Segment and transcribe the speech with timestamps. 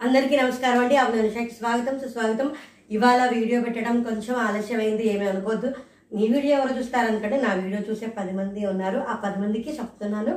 [0.00, 0.96] అందరికీ నమస్కారం అండి.
[1.02, 2.48] అభినందనకి స్వాగతం సుస్వాగతం.
[2.94, 5.68] ఇవాళ వీడియో పెట్టడం కొంచెం ఆలస్యమైంది ఏమీ అనుకోవద్దు
[6.16, 8.98] నీ వీడియో ఎవరు చూస్తారనుకంటే నా వీడియో చూసే పది మంది ఉన్నారు.
[9.12, 10.32] ఆ పది మందికి చెప్తున్నాను.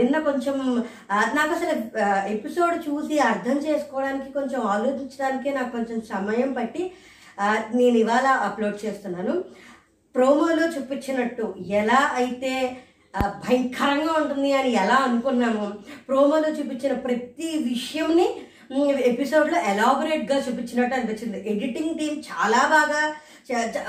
[0.00, 0.58] నిన్న కొంచెం
[1.38, 1.72] నాకు అసలు
[2.34, 6.84] ఎపిసోడ్ చూసి అర్థం చేసుకోవడానికి కొంచెం ఆలోచించడానికే నాకు కొంచెం సమయం పట్టి
[7.78, 9.34] నేను ఇవాళ అప్లోడ్ చేస్తున్నాను.
[10.14, 11.46] ప్రోమోలో చూపించినట్టు
[11.80, 12.52] ఎలా అయితే
[13.44, 15.66] భయంకరంగా ఉంటుంది అని ఎలా అనుకున్నామో
[16.08, 18.28] ప్రోమోలో చూపించిన ప్రతి విషయంని
[19.10, 21.38] ఎపిసోడ్లో ఎలాబొరేట్గా చూపించినట్టు అనిపించింది.
[21.52, 23.00] ఎడిటింగ్ టీం చాలా బాగా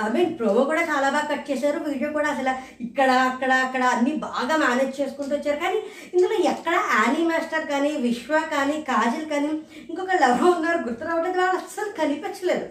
[0.04, 1.80] ఐ మీన్ ప్రోమో కూడా చాలా బాగా కట్ చేశారు.
[1.88, 2.52] వీడియో కూడా అసలు
[2.86, 5.60] ఇక్కడ అక్కడ అక్కడ అన్ని బాగా మేనేజ్ చేసుకుంటూ వచ్చారు.
[5.64, 5.80] కానీ
[6.16, 9.52] ఇందులో ఎక్కడ యానీ మాస్టర్ కానీ విశ్వ కానీ కాజల్ కానీ
[9.90, 12.66] ఇంకొక లవ్ ఉన్నారు గుర్తు రావడం వాళ్ళు అస్సలు కనిపించలేదు.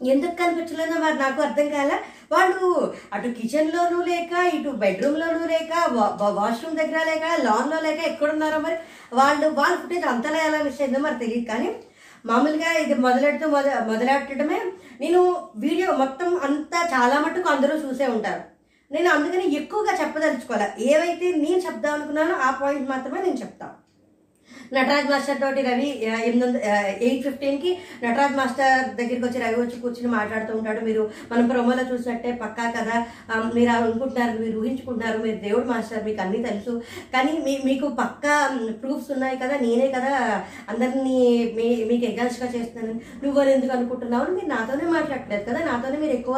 [0.00, 1.96] ఎందుకు కనిపించలేదో మరి నాకు అర్థం కాలే.
[2.32, 5.72] వాళ్ళు అటు కిచెన్లోనూ లేక ఇటు బెడ్రూమ్లోనూ లేక
[6.38, 8.76] వాష్రూమ్ దగ్గర లేక లాన్లో లేక ఎక్కడున్నారో మరి
[9.12, 11.46] వాళ్ళు వాళ్ళ ఫుటేజ్ అంతలా ఎలా మిస్ మరి తెలియదు.
[11.52, 11.70] కానీ
[12.24, 14.60] మామూలుగా ఇది మొదలెడుతూ మొద మొదలెట్టడమే
[15.00, 15.20] నేను
[15.56, 18.42] వీడియో మొత్తం అంతా చాలా మటుకు అందరూ చూసే ఉంటారు.
[18.90, 23.77] నేను అందుకని ఎక్కువగా చెప్పదలుచుకోవాలి ఏవైతే నేను చెప్దాం అనుకున్నానో ఆ పాయింట్ మాత్రమే నేను చెప్తాను
[24.76, 26.60] నటరాజ్ మాస్టర్ తోటి రవి ఎనిమిది వందల
[27.06, 27.70] ఎయిట్ ఫిఫ్టీన్కి
[28.02, 30.80] నటరాజ్ మాస్టర్ దగ్గరికి వచ్చి రవి వచ్చి కూర్చుని మాట్లాడుతూ ఉంటాడు.
[30.88, 31.02] మీరు
[31.32, 32.96] మనం ప్రోమోలో చూసినట్టే పక్కా కదా.
[33.54, 36.74] మీరు అనుకుంటున్నారు మీరు ఊహించుకుంటున్నారు మీరు దేవుడు మాస్టర్ మీకు అన్నీ తెలుసు.
[37.14, 38.34] కానీ మీ మీకు పక్కా
[38.82, 40.12] ప్రూఫ్స్ ఉన్నాయి కదా నేనే కదా
[40.68, 41.16] అందరినీ
[41.56, 42.94] మీ మీకు ఎగ్జామ్స్గా చేస్తున్నాను.
[43.24, 45.60] నువ్వు ఎందుకు అనుకుంటున్నావు అని మీరు నాతోనే మాట్లాడట్లేదు కదా.
[45.70, 46.36] నాతోనే మీరు ఎక్కువ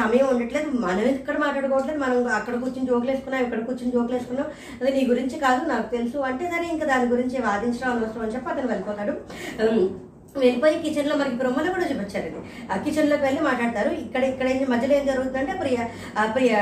[0.00, 0.70] సమయం ఉండట్లేదు.
[0.86, 2.00] మనం ఇక్కడ మాట్లాడుకోవట్లేదు?
[2.06, 4.48] మనం అక్కడ కూర్చొని జోకులు వేసుకున్నాం ఇక్కడ కూర్చొని జోకులు వేసుకున్నాం.
[4.80, 6.18] అది నీ గురించి కాదు నాకు తెలుసు.
[6.30, 9.14] అంటే సరే ఇంకా దాని గురించి వాదించడం అనవసరం అని చెప్పి అతను వెళ్ళిపోతాడు.
[9.60, 10.06] వెళ్ళిపోయి
[10.42, 12.40] వెళ్ళిపోయి కిచెన్లో మనకి బ్రహ్మలో కూడా చూపించారు ఇది
[12.72, 13.90] ఆ కిచెన్లోకి వెళ్ళి మాట్లాడతారు.
[14.02, 15.78] ఇక్కడ ఇక్కడ ఏం మధ్యలో ఏం జరుగుతుందంటే ప్రియ
[16.16, 16.52] ప్రియా ప్రియ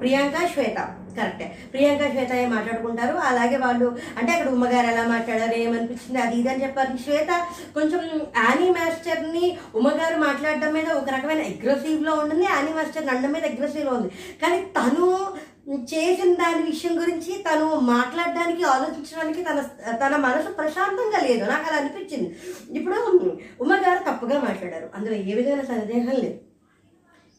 [0.00, 0.78] ప్రియాంక శ్వేత.
[1.16, 3.14] కరెక్టే ప్రియాంక శ్వేత ఏం మాట్లాడుకుంటారు?
[3.30, 3.86] అలాగే వాళ్ళు
[4.18, 6.98] అంటే అక్కడ ఉమ్మగారు ఎలా మాట్లాడారు ఏమనిపించింది అది ఇది అని చెప్పారు.
[7.04, 7.30] శ్వేత
[7.76, 8.02] కొంచెం
[8.42, 9.46] యానీ మాస్టర్ని
[9.78, 14.10] ఉమ్మగారు మాట్లాడడం మీద ఒక రకమైన అగ్రెసివ్లో ఉంటుంది యానీ మాస్టర్ నండం మీద అగ్రెసివ్లో ఉంది.
[14.42, 15.08] కానీ తను
[15.70, 19.60] చేసిన దాని విషయం గురించి తను మాట్లాడడానికి ఆలోచించడానికి తన
[19.92, 21.50] తన మనసు ప్రశాంతంగా లేదు.
[21.50, 22.38] నాకు అలా అనిపించింది.
[22.78, 22.96] ఇప్పుడు
[23.60, 24.90] ఉమ్మగారు తప్పుగా మాట్లాడారు.
[24.94, 26.40] అందులో ఏ విధమైన సందేహం లేదు.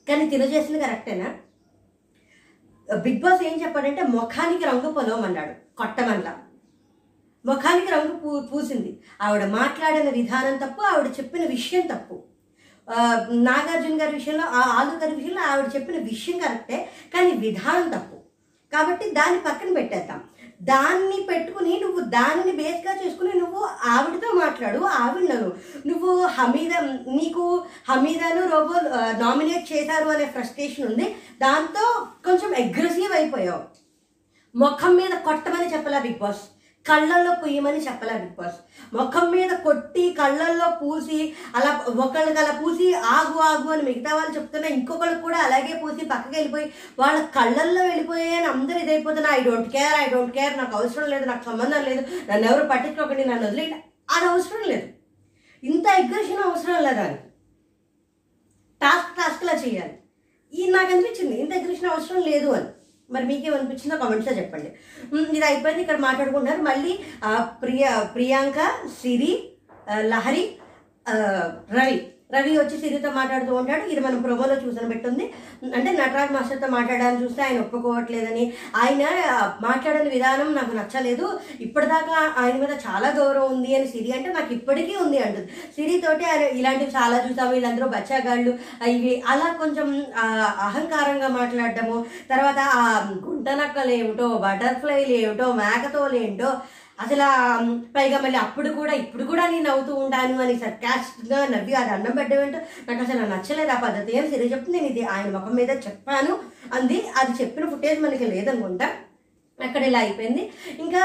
[0.10, 1.36] కానీ తిన చేసింది కరెక్టేనా?
[2.96, 5.78] బిగ్ బాస్ ఏం చెప్పాడంటే ముఖానికి రంగు పొలవమన్నాడు.
[5.78, 6.38] కొట్టమల్లా
[7.46, 9.00] ముఖానికి రంగు పూ పూసింది.
[9.22, 12.24] ఆవిడ మాట్లాడిన విధానం తప్పు ఆవిడ చెప్పిన విషయం తప్పు.
[13.32, 18.18] నాగార్జున గారి విషయంలో ఆ ఆలు గారి విషయంలో ఆవిడ చెప్పిన విషయం కరెక్టే కానీ విధానం తప్పు.
[18.74, 20.24] కాబట్టి దాన్ని పక్కన పెట్టేద్దాం.
[20.62, 25.54] దాన్ని పెట్టుకుని నువ్వు దానిని బేస్గా చేసుకుని నువ్వు ఆవిడతో మాట్లాడు ఆవిడను
[25.88, 26.74] నువ్వు హమీద
[27.08, 28.76] నీకు హమీదాను రోబో
[29.20, 31.16] నామినేట్ చేశారు అనే ఫ్రస్ట్రేషన్ ఉంది.
[31.42, 33.64] దాంతో కొంచెం అగ్రెసివ్ అయిపోయావు.
[34.58, 36.53] ముఖం మీద కొట్టమని చెప్పలా బిగ్ బాస్.
[36.88, 38.58] కళ్ళల్లో పూయమని చెప్పలే బిగ్ బాస్.
[38.96, 41.20] ముఖం మీద కొట్టి కళ్ళల్లో పూసి
[41.58, 41.70] అలా
[42.04, 46.68] ఒకళ్ళకి అలా పూసి ఆగు ఆగు అని మిగతా వాళ్ళు చెప్తున్నా ఇంకొకళ్ళు కూడా అలాగే పూసి పక్కకి వెళ్ళిపోయి
[47.02, 49.32] వాళ్ళ కళ్ళల్లో వెళ్ళిపోయాయి అని అందరూ ఇదైపోతున్నా.
[49.38, 53.26] I don't care I don't care నాకు అవసరం లేదు నాకు సంబంధం లేదు నన్ను ఎవరు పట్టించుకోకండి
[53.32, 53.80] నన్ను వదిలేయండి.
[54.16, 54.88] అది అవసరం లేదు.
[55.64, 57.20] ఇంత అగ్రెషన్ అవసరం లేదు అని
[58.82, 59.94] టాస్క్ టాస్క్లా చేయాలి.
[60.54, 62.70] ఈ నాకు అనిపించింది ఇంత అగ్రెషన్ అవసరం లేదు అని.
[63.14, 64.70] మరి మీకేమనిపించిందో కామెంట్స్లో చెప్పండి.
[65.38, 65.82] ఇది అయిపోయింది.
[65.82, 66.62] ఇక్కడ మాట్లాడుకుంటున్నారు.
[66.70, 66.94] మళ్ళీ
[67.64, 68.60] ప్రియా ప్రియాంక
[69.02, 69.32] సిరి
[70.12, 70.44] లహరి
[71.78, 71.98] రవి.
[72.36, 73.84] రవి వచ్చి సిరితో మాట్లాడుతూ ఉంటాడు.
[73.92, 75.34] ఇది మనం ప్రోమోలో చూసిన పెట్టుంది.
[75.76, 78.54] అంటే నటరాజ్ మాస్టర్తో మాట్లాడాలని చూస్తే ఆయన ఒప్పుకోవట్లేదని.
[78.76, 79.04] ఆయన
[79.62, 81.40] మాట్లాడిన విధానం నాకు నచ్చలేదు.
[81.62, 85.48] ఇప్పటిదాకా ఆయన మీద చాలా గౌరవం ఉంది అని సిరి అంటే నాకు ఇప్పటికీ ఉంది అంటుంది.
[85.48, 87.52] సిరితోటి ఆయన ఇలాంటివి చాలా చూసాము.
[87.52, 88.54] వీళ్ళందరూ బచ్చాగాళ్ళు.
[88.88, 90.06] ఇవి అలా కొంచెం
[90.60, 92.86] అహంకారంగా మాట్లాడటము తర్వాత ఆ
[93.26, 96.54] గుంట నక్కలు ఏమిటో బటర్ఫ్లైలు ఏమిటో మేకతోలు ఏంటో
[97.02, 97.26] అసలు
[97.96, 102.52] పైగా మళ్ళీ అప్పుడు కూడా ఇప్పుడు కూడా నేను నవ్వుతూ ఉంటాను అని సర్కాస్ట్గా నవ్వి అది అన్నం పెట్టడం
[102.90, 103.72] నాకు అసలు నచ్చలేదు.
[103.72, 104.80] ఆ పద్ధతి ఏం సరే చెప్తుంది?
[104.80, 106.40] నేను ఇది ఆయన ముఖం మీద చెప్పాను.
[106.74, 107.04] అంది.
[107.18, 108.90] అది చెప్పిన ఫుటేజ్ మనకి లేదనుకుంటా.
[109.68, 110.44] అక్కడ ఇలా అయిపోయింది.
[110.84, 111.02] ఇంకా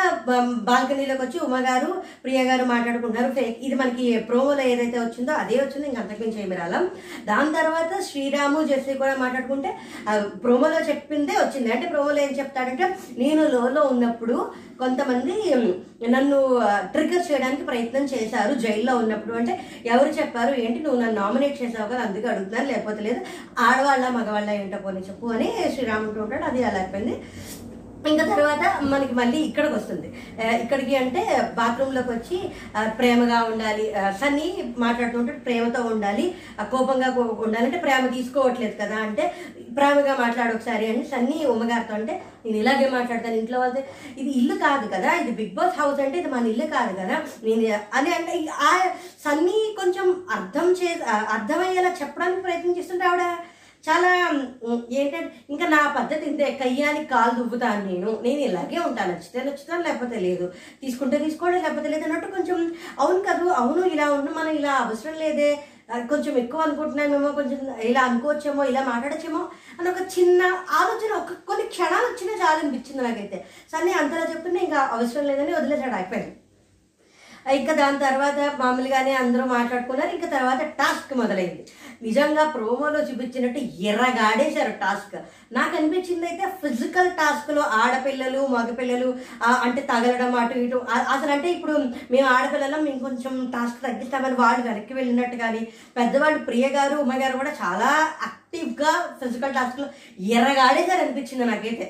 [0.69, 1.91] బాల్కనీలోకి వచ్చి ఉమ్మగారు
[2.25, 3.31] ప్రియ గారు మాట్లాడుకుంటున్నారు.
[3.39, 5.87] ఫేక్ ఇది మనకి ప్రోమోలో ఏదైతే వచ్చిందో అదే వచ్చింది.
[5.89, 6.85] ఇంకా అంతకుమించి ఏమి రాలం.
[7.31, 9.73] దాని తర్వాత శ్రీరాము జెస్సీ కూడా మాట్లాడుకుంటే
[10.45, 11.69] ప్రోమోలో చెప్పిందే వచ్చింది.
[11.75, 12.87] అంటే ప్రోమోలో ఏం చెప్తాడంటే
[13.23, 14.39] నేను లోలో ఉన్నప్పుడు
[14.83, 15.35] కొంతమంది
[16.15, 16.37] నన్ను
[16.93, 19.35] ట్రిగర్ చేయడానికి ప్రయత్నం చేశారు జైల్లో ఉన్నప్పుడు.
[19.41, 19.53] అంటే
[19.93, 22.69] ఎవరు చెప్పారు ఏంటి నువ్వు నన్ను నామినేట్ చేసావు కదా అందుకే అడుగుతున్నాను.
[22.73, 23.21] లేకపోతే లేదు
[23.69, 27.15] ఆడవాళ్ళ మగవాళ్ళ ఏంటో పోనీ చెప్పు అని శ్రీరాముడు ఉంటాడు అది అలా అయిపోయింది.
[28.07, 30.09] ఇంకా తర్వాత మనకి మళ్ళీ ఇక్కడికి వస్తుంది.
[30.63, 31.23] ఇక్కడికి అంటే
[31.55, 32.37] బాత్రూంలోకి వచ్చి
[32.99, 33.95] ప్రేమగా ఉండాలి.
[34.21, 36.35] సన్నీ మాట్లాడుతుంటే ప్రేమతో ఉండాలి.
[36.71, 37.65] కోపంగా ఉండాలంటే ఉండాలి.
[37.67, 38.97] అంటే ప్రేమ తీసుకోవట్లేదు కదా.
[38.97, 39.35] అంటే
[39.77, 43.83] ప్రేమగా మాట్లాడు ఒకసారి అని సన్నీ ఉమ్మగారితో అంటే నేను ఇలాగే మాట్లాడతాను ఇంట్లో వాళ్ళతో.
[44.19, 45.13] ఇది ఇల్లు కాదు కదా.
[45.15, 47.17] ఇది బిగ్ బాస్ హౌస్ అంటే ఇది మన ఇల్లు కాదు కదా.
[47.45, 48.73] నేను అని అంటే ఆ
[49.25, 50.91] సన్నీ కొంచెం అర్థం చే
[51.37, 53.25] అర్థమయ్యేలా చెప్పడానికి ప్రయత్నం చేస్తుంటే ఆవిడ
[53.85, 54.09] చాలా
[54.93, 55.19] ఏంటంటే
[55.51, 56.47] ఇంకా నా పద్ధతి ఇంతే.
[56.63, 58.11] కయ్యానికి కాలు దువ్వుతాను నేను.
[58.23, 59.13] నేను ఇలాగే ఉంటాను.
[59.13, 60.47] నచ్చితే నచ్చుతాను లేకపోతే లేదు.
[60.83, 62.59] తీసుకుంటే తీసుకోవడం లేకపోతే లేదు అన్నట్టు కొంచెం
[62.99, 65.51] అవును కాదు అవును ఇలా ఉన్న మనం ఇలా అవసరం లేదే.
[66.11, 69.41] కొంచెం ఎక్కువ అనుకుంటున్నామేమో కొంచెం ఇలా అనుకోవచ్చేమో ఇలా మాట్లాడచ్చేమో
[69.79, 70.41] అని ఒక చిన్న
[70.81, 73.39] ఆలోచన ఒక కొన్ని క్షణాలు వచ్చినా చాలు అనిపించింది నాకైతే.
[73.73, 76.35] సరే అంతలా చెప్తున్నా ఇంకా అవసరం లేదని వదిలేసాడు అయిపోయింది
[77.55, 81.63] ఇంకా దాని తర్వాత మామూలుగానే అందరూ మాట్లాడుకున్నారు ఇంకా తర్వాత టాస్క్ మొదలైంది.
[82.03, 83.61] నిజంగా ప్రోమోలో చూపించినట్టు
[83.91, 85.17] ఎర్రగాడేశారు టాస్క్.
[85.57, 89.09] నాకు అనిపించింది అయితే ఫిజికల్ టాస్క్లో ఆడపిల్లలు మగపిల్లలు
[89.65, 90.81] అంటే తగలడం అటు ఇటు.
[91.15, 91.75] అసలు అంటే ఇప్పుడు
[92.11, 95.63] మేము ఆడపిల్లలం మేము కొంచెం టాస్క్ తగ్గిస్తామని వాళ్ళు వెనక్కి వెళ్ళినట్టు కానీ
[95.99, 97.91] పెద్దవాళ్ళు ప్రియ గారు ఉమ్మగారు కూడా చాలా
[98.27, 98.93] యాక్టివ్గా
[99.23, 99.87] ఫిజికల్ టాస్క్లో
[100.37, 101.87] ఎర్రగాడేశారు అనిపించింది నాకైతే.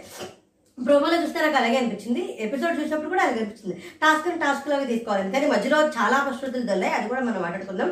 [0.78, 2.22] ప్రోమోలో చూస్తే నాకు అలాగే అనిపించింది.
[2.40, 3.76] ఎపిసోడ్ చూసినప్పుడు కూడా అలాగే అనిపించింది.
[4.02, 5.32] టాస్క్ టాస్క్ లాగా తీసుకోవాలి.
[5.32, 7.90] కానీ మధ్యలో చాలా అపశృతులు దొల్లాయి అది కూడా మనం మాట్లాడుకుందాం.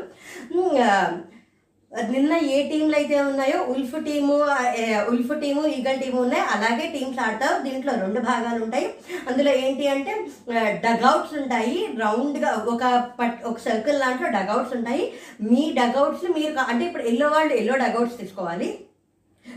[2.12, 4.34] నిన్న ఏ టీంలు అయితే ఉన్నాయో wolf team
[5.10, 6.44] wolf team eagle team ఉన్నాయి.
[6.54, 7.56] అలాగే టీమ్స్ ఆడతారు.
[7.66, 8.86] దీంట్లో రెండు భాగాలు ఉంటాయి.
[9.28, 10.12] అందులో ఏంటి అంటే
[10.86, 11.76] డగౌట్స్ ఉంటాయి.
[12.02, 12.82] రౌండ్గా ఒక
[13.20, 15.04] పట్ ఒక సర్కిల్ దాంట్లో డగౌట్స్ ఉంటాయి.
[15.50, 18.68] మీ డగౌట్స్ మీరు అంటే ఇప్పుడు ఎల్లో వాళ్ళు ఎల్లో డగౌట్స్ తీసుకోవాలి.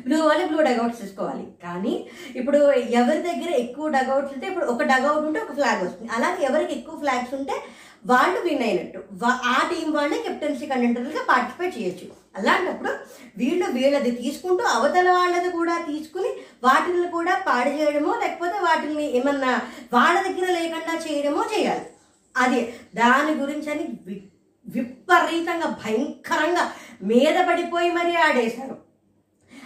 [0.05, 1.45] బ్లూ వాళ్ళు బ్లూ డగౌట్స్ తీసుకోవాలి.
[1.65, 1.93] కానీ
[2.39, 2.59] ఇప్పుడు
[2.99, 6.09] ఎవరి దగ్గర ఎక్కువ డగౌట్స్ ఉంటే ఇప్పుడు ఒక డగౌట్ ఉంటే ఒక ఫ్లాగ్ వస్తుంది.
[6.17, 7.57] అలాగే ఎవరికి ఎక్కువ ఫ్లాగ్స్ ఉంటే
[8.13, 8.99] వాళ్ళు విన్ అయినట్టు.
[9.53, 12.09] ఆ టీం వాళ్ళే కెప్టెన్సీ కంటెంటర్గా పార్టిసిపేట్ చేయొచ్చు.
[12.37, 12.91] అలాంటప్పుడు
[13.37, 16.27] వీళ్ళు వీళ్ళది తీసుకుంటూ అవతల వాళ్ళది కూడా తీసుకుని
[16.63, 19.61] వాటిని కూడా పాడు చేయడమో లేకపోతే వాటిని ఏమన్నా
[19.93, 21.85] వాళ్ళ దగ్గర లేకుండా చేయడమో చేయాలి.
[22.37, 24.19] అదే దాని గురించి అని వి-
[24.67, 26.71] విపరీతంగా భయంకరంగా
[27.03, 28.77] మీద పడిపోయి మరీ ఆడేశారు.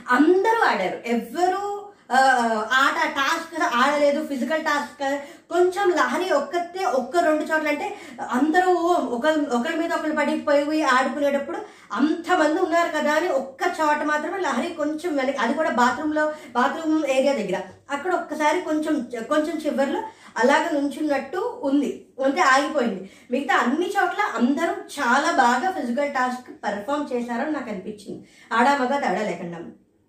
[0.10, 1.02] అందరూ ఆడారు.
[1.06, 5.04] ఎవ్వరూ ఆట టాస్క్ ఆడలేదు ఫిజికల్ టాస్క్
[5.52, 7.98] కొంచెం లహరి ఒక్కతే ఒక్క రెండు చోట్ల అంటే
[8.32, 8.72] అందరూ
[9.16, 11.58] ఒక ఒకరి మీద ఒకరు పడిపోయి ఆడుకునేటప్పుడు
[11.94, 17.34] అంతమంది ఉన్నారు కదా అని ఒక్క చోట మాత్రమే లహరి కొంచెం వెనక అది కూడా బాత్రూంలో బాత్రూమ్ ఏరియా
[17.34, 17.62] దగ్గర.
[17.92, 18.96] అక్కడ ఒక్కసారి కొంచెం
[19.30, 20.02] కొంచెం చివరిలో
[20.38, 22.08] అలాగ నుంచున్నట్టు ఉంది.
[22.26, 23.12] అంటే ఆగిపోయింది.
[23.32, 28.30] మిగతా అన్ని చోట్ల అందరూ చాలా బాగా ఫిజికల్ టాస్క్ పెర్ఫామ్ చేశారని నాకు అనిపించింది.
[28.54, 29.58] ఆడామగా తేడా లేకుండా.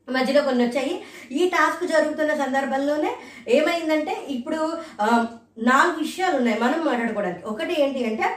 [0.08, 0.94] మధ్యలో కొన్ని వచ్చాయి.
[1.32, 3.12] ఈ టాస్క్ జరుగుతున్న సందర్భంలోనే
[3.48, 4.78] ఏమైందంటే ఇప్పుడు
[5.70, 7.46] నాలుగు విషయాలు ఉన్నాయి మనం మాట్లాడుకోవడానికి.
[7.46, 8.28] ఒకటి ఏంటి అంటే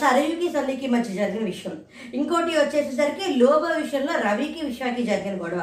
[0.00, 1.72] సరయుకి సన్నికి మధ్య జరిగిన విషయం.
[2.14, 5.62] ఇంకోటి వచ్చేసేసరికి లోబ విషయంలో రవికి విశ్వాకి జరిగిన గొడవ.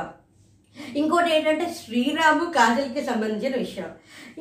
[0.96, 3.90] ఇంకోటి ఏంటంటే శ్రీరాము కాజల్కి సంబంధించిన విషయం.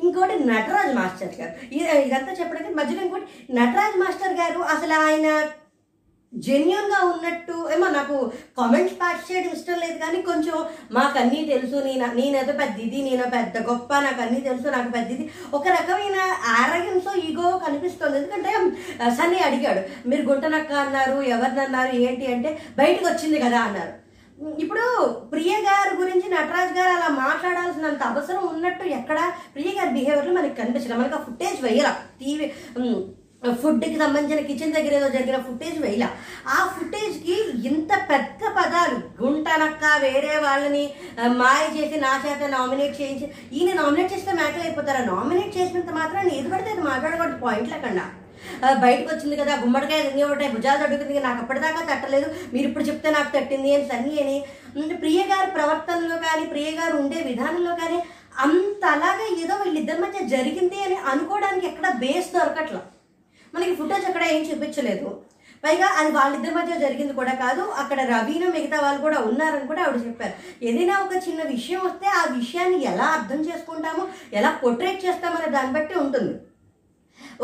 [0.03, 1.55] ఇంకోటి నటరాజ్ మాస్టర్ గారు.
[2.07, 5.27] ఇదంతా చెప్పడానికి మధ్యలో ఇంకోటి నటరాజ్ మాస్టర్ గారు అసలు ఆయన
[6.33, 8.17] జెన్యున్గా ఉన్నట్టు ఏమో నాకు
[8.59, 10.55] కామెంట్స్ పాస్ చేయడం ఇష్టం లేదు కానీ కొంచెం
[10.97, 11.77] మాకు అన్నీ తెలుసు.
[11.87, 15.25] నేను నేనేదో పెద్ద ఇది నేను పెద్ద గొప్ప నాకు అన్నీ తెలుసు నాకు పెద్ద ఇది
[15.59, 16.17] ఒక రకమైన
[16.59, 18.17] ఆరోగ్యంతో ఈగో కనిపిస్తుంది.
[18.19, 18.51] ఎందుకంటే
[19.19, 22.51] సన్నీ అడిగాడు మీరు గుంటనక్క అన్నారు ఎవరిని అన్నారు ఏంటి అంటే
[22.81, 23.93] బయటకు వచ్చింది కదా అన్నారు.
[24.63, 24.85] ఇప్పుడు
[25.31, 29.19] ప్రియ గారి గురించి నటరాజ్ గారు అలా మాట్లాడాల్సినంత అవసరం ఉన్నట్టు ఎక్కడ
[29.55, 31.91] ప్రియ గారి బిహేవియర్లో మనకి కనిపించలేదు మనకి ఆ ఫుటేజ్ వేయరా
[32.21, 32.47] టీవీ
[33.61, 36.07] ఫుడ్కి సంబంధించిన కిచెన్ దగ్గర ఏదో జరిగిన ఫుటేజ్ వేయాల
[36.55, 37.35] ఆ ఫుటేజ్కి
[37.69, 40.83] ఇంత పెద్ద పదాలు గుంటనక్క వేరే వాళ్ళని
[41.41, 43.27] మాయ చేసి నా చేత నామినేట్ చేయించి
[43.57, 45.01] ఈయన నామినేట్ చేస్తే మ్యాటర్ అయిపోతారా.
[45.13, 48.05] నామినేట్ చేసినంత మాత్రం ఏది పడితే అది మాట్లాడకూడదు పాయింట్ లేకుండా
[48.83, 52.27] బయటకు వచ్చింది కదా గుమ్మడికాయ రింగి ఒకటే భుజాలు తడుగుతుంది నాకు అప్పటిదాకా తట్టలేదు.
[52.53, 54.37] మీరు ఇప్పుడు చెప్తే నాకు తట్టింది అని సన్నీ అని.
[55.03, 57.99] ప్రియ గారి ప్రవర్తనలో కానీ ప్రియ గారు ఉండే విధానంలో కానీ
[58.45, 62.81] అంత అలాగా ఏదో వీళ్ళిద్దరి మధ్య జరిగింది అని అనుకోవడానికి ఎక్కడ బేస్ దొరకట్లా.
[63.55, 65.09] మనకి ఫుటేజ్ అక్కడ ఏం చూపించలేదు.
[65.63, 69.99] పైగా అది వాళ్ళిద్దరి మధ్య జరిగింది కూడా కాదు అక్కడ రవీను మిగతా వాళ్ళు కూడా ఉన్నారని కూడా ఆవిడ
[70.05, 70.35] చెప్పారు.
[70.67, 74.05] ఏదైనా ఒక చిన్న విషయం వస్తే ఆ విషయాన్ని ఎలా అర్థం చేసుకుంటామో
[74.39, 76.33] ఎలా పొట్రేట్ చేస్తామనే దాన్ని బట్టి ఉంటుంది.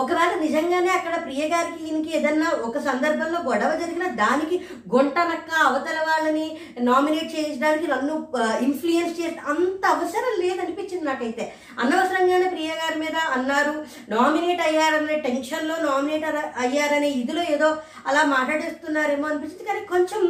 [0.02, 4.58] ఒకవేళ నిజంగానే అక్కడ ప్రియ గారికి ఈయనకి ఏదన్నా ఒక సందర్భంలో గొడవ జరిగినా దానికి
[4.94, 6.46] గుంటనక్క అవతల వాళ్ళని
[6.90, 8.16] నామినేట్ చేయించడానికి నన్ను
[8.68, 11.46] ఇన్ఫ్లుయెన్స్ చేసి అంత అవసరం లేదనిపించింది నాకైతే.
[11.84, 13.76] అనవసరంగానే ప్రియ గారి మీద అన్నారు
[14.16, 16.28] నామినేట్ అయ్యారనే టెన్షన్లో నామినేట్
[16.66, 17.72] అయ్యారనే ఇదిలో ఏదో
[18.10, 19.70] అలా మాట్లాడేస్తున్నారేమో అనిపించింది.
[19.72, 20.22] కానీ కొంచెం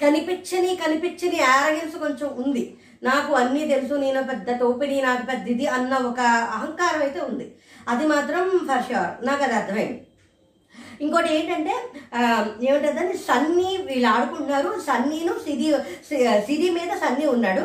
[0.00, 2.62] కనిపించని కనిపించని ఆరగెన్స్ కొంచెం ఉంది.
[3.02, 6.20] నాకు అన్నీ తెలుసు నేను పెద్ద టోపిని నాకు పెద్ద ఇది అన్న ఒక
[6.56, 7.46] అహంకారం అయితే ఉంది.
[7.88, 10.06] అది మాత్రం ఫర్ షూర్ నాకు అది అర్థమైంది.
[11.00, 11.82] ఇంకోటి ఏంటంటే
[12.14, 12.46] ఆ,
[13.16, 14.80] సన్నీ వీళ్ళు ఆడుకుంటున్నారు.
[14.86, 15.74] సన్నీను సిరి
[16.08, 17.60] సి- సిరి మీద సన్నీ ఉన్నాడు.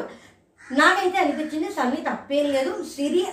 [0.73, 2.85] నాకైతే అనిపించింది సన్నీ తప్పేం లేదు.
[2.97, 3.27] సిరి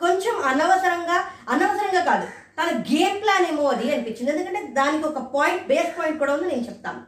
[0.00, 2.26] కొంచెం అనవసరంగా అనవసరంగా కాదు.
[2.26, 4.32] తన గేమ్ ప్లాన్ ఏమో అది అనిపించింది.
[4.32, 7.00] ఎందుకంటే దానికి ఒక పాయింట్ బేస్ పాయింట్ కూడా ఉంది నేను చెప్తాను.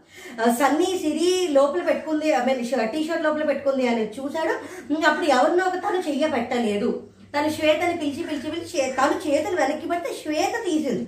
[0.53, 4.53] సన్నీ సిరి లోపల పెట్టుకుంది ఐ మీన్ టీ షర్ట్ లోపల పెట్టుకుంది అని చూశాడు.
[5.09, 10.11] అప్పుడు ఎవరినో ఒక తను చెయ్య పెట్టలేదు తను శ్వేతని పిలిచి పిలిచి పిలిచి తను చేతులు వెనక్కి పడితే
[10.23, 11.05] శ్వేత తీసింది.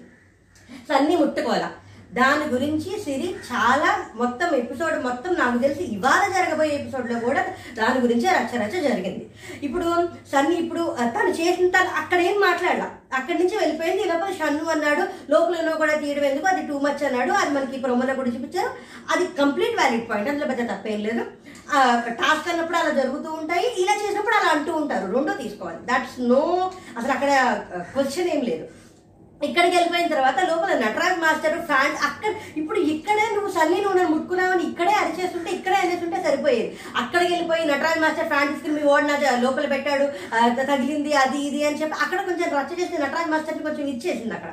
[0.89, 1.67] సన్నీ ముట్టుకోవాల?
[2.15, 8.29] దాని గురించి సిరి చాలా మొత్తం ఎపిసోడ్ మొత్తం నాకు తెలిసి ఇవాళ జరగబోయే ఎపిసోడ్లో కూడా దాని గురించి
[8.29, 9.31] రచ్చ రచ్చ జరిగింది.
[9.63, 12.91] ఇప్పుడు సన్ని ఇప్పుడు తను చేసిన తను అక్కడ ఏం మాట్లాడాల?
[13.15, 16.47] అక్కడి నుంచి వెళ్ళిపోయింది ఈ షన్ను అన్నాడు లోపల కూడా తీయడం ఎందుకు?
[16.47, 17.33] అది టూ మచ్ అన్నాడు.
[17.33, 18.71] అది మనకి ప్రొమోలో కూడా చూపించారు.
[19.15, 21.25] అది కంప్లీట్ వ్యాలిడ్ పాయింట్ అందులో పెద్ద తప్పేం లేదు.
[22.09, 23.83] టాస్క్ అన్నప్పుడు అలా జరుగుతూ ఉంటాయి.
[23.83, 25.15] ఇలా చేసినప్పుడు అలా అంటూ ఉంటారు.
[25.15, 25.79] రెండో తీసుకోవాలి.
[25.79, 28.69] దట్స్ నో అసలు అక్కడ క్వశ్చన్ ఏం లేదు.
[29.49, 34.65] ఇక్కడికి వెళ్ళిపోయిన తర్వాత లోపల నటరాజ్ మాస్టర్ ఫ్యాన్ అక్కడ ఇప్పుడు ఇక్కడే నువ్వు సన్నీ నువ్వు నన్ను ముట్టుకున్నావని
[34.71, 36.69] ఇక్కడే అరిచేస్తుంటే ఇక్కడే అనేస్తుంటే సరిపోయేది.
[37.01, 39.17] అక్కడికి వెళ్ళిపోయి నటరాజ్ మాస్టర్ ఫ్యాన్ తీసుకుని మీ ఓడి నా
[39.47, 40.07] లోపల పెట్టాడు
[40.71, 44.53] తగిలింది అది ఇది అని చెప్పి అక్కడ కొంచెం రచ్చ చేసి నటరాజ్ మాస్టర్ని కొంచెం ఇచ్చేసింది అక్కడ.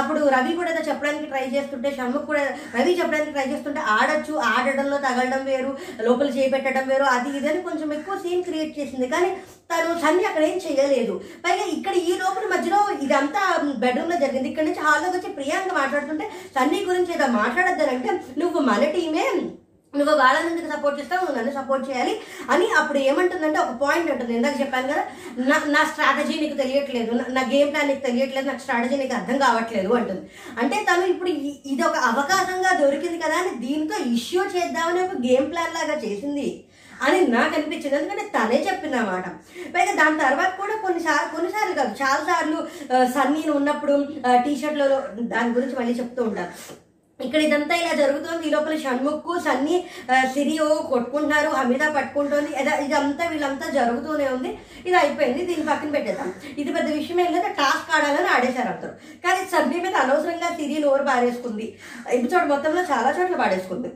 [0.00, 2.44] అప్పుడు రవి కూడా ఏదో చెప్పడానికి ట్రై చేస్తుంటే షణ్ముఖ్ కూడా
[2.78, 5.72] రవి చెప్పడానికి ట్రై చేస్తుంటే ఆడొచ్చు ఆడడంలో తగలడం వేరు
[6.08, 9.08] లోపల చేపెట్టడం వేరు అది ఇది అని కొంచెం ఎక్కువ సీన్ క్రియేట్ చేసింది.
[9.16, 9.30] కానీ
[9.74, 11.20] తను సన్ని అక్కడ ఏం చేయలేదు.
[11.46, 14.48] పైగా ఇక్కడ ఈ లోపల మధ్యలో ఇదంతా బెడ్రూమ్లో జరిగింది.
[14.48, 19.50] ఇక్కడ నుంచి హాల్లోకి వచ్చి ప్రియాంక మాట్లాడుతుంటే సన్నీ గురించి ఏదో మాట్లాడద్దానంటే నువ్వు మన టీమే.
[19.96, 21.24] నువ్వు వాళ్ళని ఎందుకు సపోర్ట్ చేస్తావు.
[21.24, 22.20] నువ్వు నన్ను సపోర్ట్ చేయాలి.
[22.50, 24.34] అని అప్పుడు ఏమంటుందంటే ఒక పాయింట్ ఉంటుంది.
[24.34, 25.04] ఇందాక చెప్పాను కదా
[25.38, 27.10] నా నా స్ట్రాటజీ నీకు తెలియట్లేదు.
[27.10, 28.46] నా- గేమ్ ప్లాన్ నీకు తెలియట్లేదు.
[28.46, 29.94] నాకు స్ట్రాటజీ నీకు అర్థం కావట్లేదు.
[29.94, 30.30] అంటుంది.
[30.58, 31.30] అంటే తను ఇప్పుడు
[31.66, 36.64] ఇది ఒక అవకాశంగా దొరికింది కదా అని దీంతో ఇష్యూ చేద్దామని ఒక గేమ్ ప్లాన్ లాగా చేసింది.
[37.02, 37.96] అని నాకు అనిపించింది.
[37.96, 39.28] ఎందుకంటే తనే చెప్పింది అనమాట
[39.74, 42.68] పైగా దాని తర్వాత కూడా కొన్నిసార్లు కొన్నిసార్లు కాదు చాలా సార్లు
[43.12, 46.86] సన్నీని ఉన్నప్పుడు టీ షర్ట్లలో దాని గురించి మళ్ళీ చెప్తూ ఉంటారు.
[47.24, 48.46] ఇక్కడ ఇదంతా ఇలా జరుగుతోంది.
[48.46, 49.86] ఈ లోపల షణ్ముఖ్ సన్నీ
[50.34, 52.50] సిరియో కొట్టుకుంటున్నారు అమిత పట్టుకుంటుంది.
[52.62, 54.58] ఇద- ఇదంతా వీళ్ళంతా జరుగుతూనే ఉంది.
[54.86, 55.46] ఇది అయిపోయింది.
[55.46, 56.32] దీన్ని పక్కన పెట్టేద్దాం.
[56.58, 57.48] ఇది పెద్ద విషయం ఏం లేదా.
[57.48, 58.90] టాస్క్ ఆడాలని ఆడేశారు అందరూ.
[59.28, 61.78] కానీ సన్నీ మీద అనవసరంగా సిరి నోరు పారేసుకుంది.
[62.10, 63.88] ఎపిసోడ్ మొత్తంలో చాలా చోట్ల పాడేసుకుంది.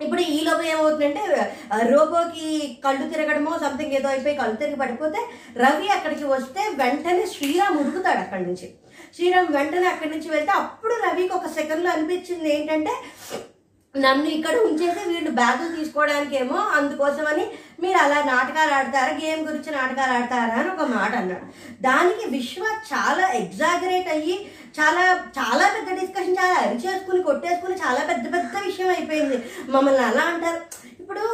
[0.00, 1.22] ఇప్పుడు ఈ లోపల ఏమవుతుందంటే
[1.90, 2.46] రోబోకి
[2.84, 5.20] కళ్ళు తిరగడమో సంథింగ్ ఏదో అయిపోయి కళ్ళు తిరిగి పడిపోతే
[5.56, 8.68] రవి అక్కడికి వస్తే వెంటనే శ్రీరామ్ ఉరుకుతాడు అక్కడి నుంచి.
[9.14, 12.92] శ్రీరామ్ వెంటనే అక్కడి నుంచి వెళ్తే అప్పుడు రవికి ఒక సెకండ్లో అనిపించింది ఏంటంటే
[13.96, 17.46] నన్ను ఇక్కడ ఉంచేసి వీళ్ళు బ్యాగులు తీసుకోవడానికి ఏమో అందుకోసమని
[17.82, 21.46] మీరు అలా నాటకాలు ఆడతారా గేమ్ గురించి నాటకాలు ఆడతారా అని ఒక మాట అన్నాడు.
[21.82, 28.64] దానికి విశ్వ చాలా ఎగ్జాగరేట్ అయ్యి చాలా చాలా పెద్ద డిస్కషన్ చాలా అరిచేసుకుని కొట్టేసుకుని చాలా పెద్ద పెద్ద
[28.66, 29.44] విషయం అయిపోయింది.
[29.68, 30.62] మమ్మల్ని అలా అంటారు.
[31.00, 31.24] ఇప్పుడు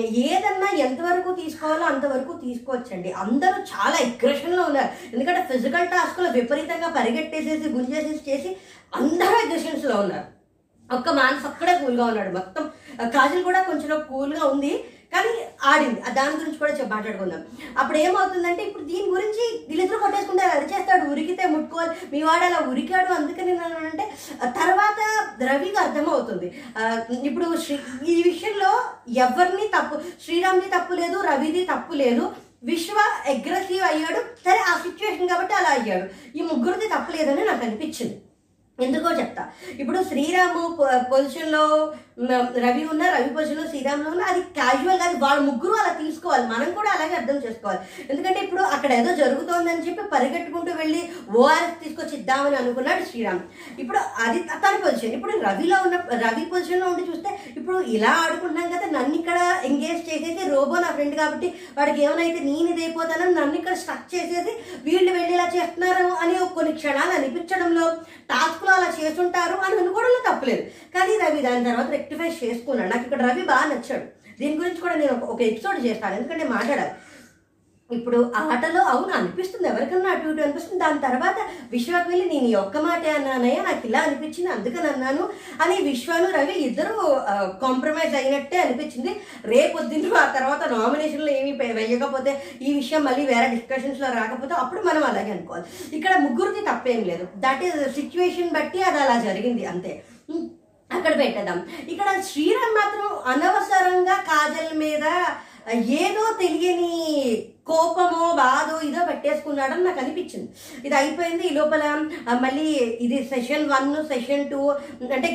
[0.00, 3.12] ఏదన్నా ఎంతవరకు తీసుకోవాలో అంతవరకు తీసుకోవచ్చండి.
[3.12, 5.14] అందరూ చాలా అగ్రెషన్లో ఉన్నారు.
[5.14, 8.56] ఎందుకంటే ఫిజికల్ టాస్క్లో విపరీతంగా పరిగెట్టేసేసి గుంజేసేసి చేసి
[8.94, 10.41] అందరూ అగ్రెషన్స్లో ఉన్నారు.
[10.96, 12.32] ఒక్క మానస్ ఒక్కడే కూల్గా ఉన్నాడు.
[12.38, 12.64] మొత్తం
[13.16, 14.72] కాజల్ కూడా కొంచెం కూల్గా ఉంది
[15.14, 15.32] కానీ
[15.70, 15.98] ఆడింది.
[16.18, 17.40] దాని గురించి కూడా చెప్పి మాట్లాడుకుందాం.
[17.80, 21.94] అప్పుడు ఏమవుతుందంటే ఇప్పుడు దీని గురించి వీళ్ళిద్దరూ కొట్టేసుకుంటారు అరిచేస్తాడు ఉరికితే ముట్టుకోవాలి.
[22.12, 24.04] మీ వాడు అలా ఉరికాడు అందుకని నేను అంటే
[24.60, 25.00] తర్వాత
[25.50, 26.48] రవికి అర్థమవుతుంది.
[27.28, 27.76] ఇప్పుడు శ్రీ
[28.14, 28.72] ఈ విషయంలో
[29.26, 32.24] ఎవరిని తప్పు శ్రీరామ్ది తప్పు లేదు రవిది తప్పు లేదు.
[32.70, 32.98] విశ్వ
[33.30, 34.20] అగ్రెసివ్ అయ్యాడు.
[34.44, 36.06] సరే ఆ సిచ్యువేషన్ కాబట్టి అలా అయ్యాడు.
[36.38, 38.16] ఈ ముగ్గురిది తప్పు లేదని నాకు అనిపించింది.
[38.78, 39.42] ఎందుకో చెప్తా.
[39.82, 40.60] ఇప్పుడు శ్రీరాము
[41.10, 41.64] పొజిషన్లో
[42.64, 46.44] రవి ఉన్న రవి పొజిషన్లో శ్రీరాములో ఉన్న అది క్యాజువల్ అది వాళ్ళ ముగ్గురు అలా తీసుకోవాలి.
[46.52, 47.80] మనం కూడా అలాగే అర్థం చేసుకోవాలి.
[48.10, 51.02] ఎందుకంటే ఇప్పుడు అక్కడ ఏదో జరుగుతోందని చెప్పి పరిగెట్టుకుంటూ వెళ్ళి
[51.40, 53.42] ఓఆర్ఎస్ తీసుకొచ్చి ఇద్దామని అనుకున్నాడు శ్రీరామ్.
[53.82, 58.88] ఇప్పుడు అది తన పొజిషన్ ఇప్పుడు రవిలో ఉన్న రవి పొజిషన్లో ఉండి చూస్తే ఇప్పుడు ఇలా ఆడుకుంటున్నాం కదా
[58.96, 59.38] నన్ను ఇక్కడ
[59.70, 64.54] ఎంగేజ్ చేసేసి రోబో నా ఫ్రెండ్ కాబట్టి వాడికి ఏమైతే నేను ఇదైపోతానని నన్ను ఇక్కడ స్ట్రక్ చేసేసి
[64.88, 67.86] వీళ్ళు వెళ్ళి ఇలా చేస్తున్నారు అని కొన్ని క్షణాలు అనిపించడంలో
[68.32, 70.62] టాస్క్ లో అలా చేస్తుంటారు అని అనుకోవడంలో తప్పలేదు.
[70.94, 72.88] కానీ రవి దాని తర్వాత రెక్టిఫై చేసుకున్నాడు.
[72.88, 74.02] నాకు ఇక్కడ రవి బాగా నచ్చాడు.
[74.40, 76.14] దీని గురించి కూడా నేను ఒక- ఒక ఎపిసోడ్ చేస్తాను.
[76.14, 76.90] ఎందుకంటే మాట్లాడాలి.
[77.98, 79.68] ఇప్పుడు ఆటలో అవును అనిపిస్తుంది.
[79.68, 80.80] ఎవరికన్నా అటు ఇటు అనిపిస్తుంది.
[80.84, 81.36] దాని తర్వాత
[81.72, 85.24] విశ్వకు వెళ్ళి నేను ఈ ఒక్క మాటే అన్నానయ్యా నాకు ఇలా అనిపించింది అందుకని అన్నాను
[85.62, 86.96] అని విశ్వాను రవి ఇద్దరు
[87.64, 89.12] కాంప్రమైజ్ అయినట్టే అనిపించింది.
[89.52, 95.32] రేపొద్దున ఆ తర్వాత నామినేషన్లో ఏమీ వేయకపోతే ఈ విషయం మళ్ళీ వేరే డిస్కషన్స్లో రాకపోతే అప్పుడు మనం అలాగే
[95.36, 95.64] అనుకోవాలి.
[95.96, 97.26] ఇక్కడ ముగ్గురికి తప్పేం లేదు.
[97.36, 99.94] దట్ ఈస్ సిచ్యువేషన్ బట్టి అది అలా జరిగింది అంతే.
[100.90, 101.58] అక్కడ పెట్టేద్దాం.
[101.88, 105.04] ఇక్కడ శ్రీరామ్ మాత్రం అనవసరంగా కాజల్ మీద
[105.70, 106.92] ఏదో తెలియని
[107.66, 110.48] కోపమో బాధో ఇదో పెట్టేసుకున్నాడని నాకు అనిపించింది.
[110.86, 111.82] ఇది అయిపోయింది ఈ లోపల
[112.44, 112.64] మళ్ళీ
[113.04, 114.60] ఇది సెషన్ వన్ సెషన్ టూ
[115.16, 115.28] అంటే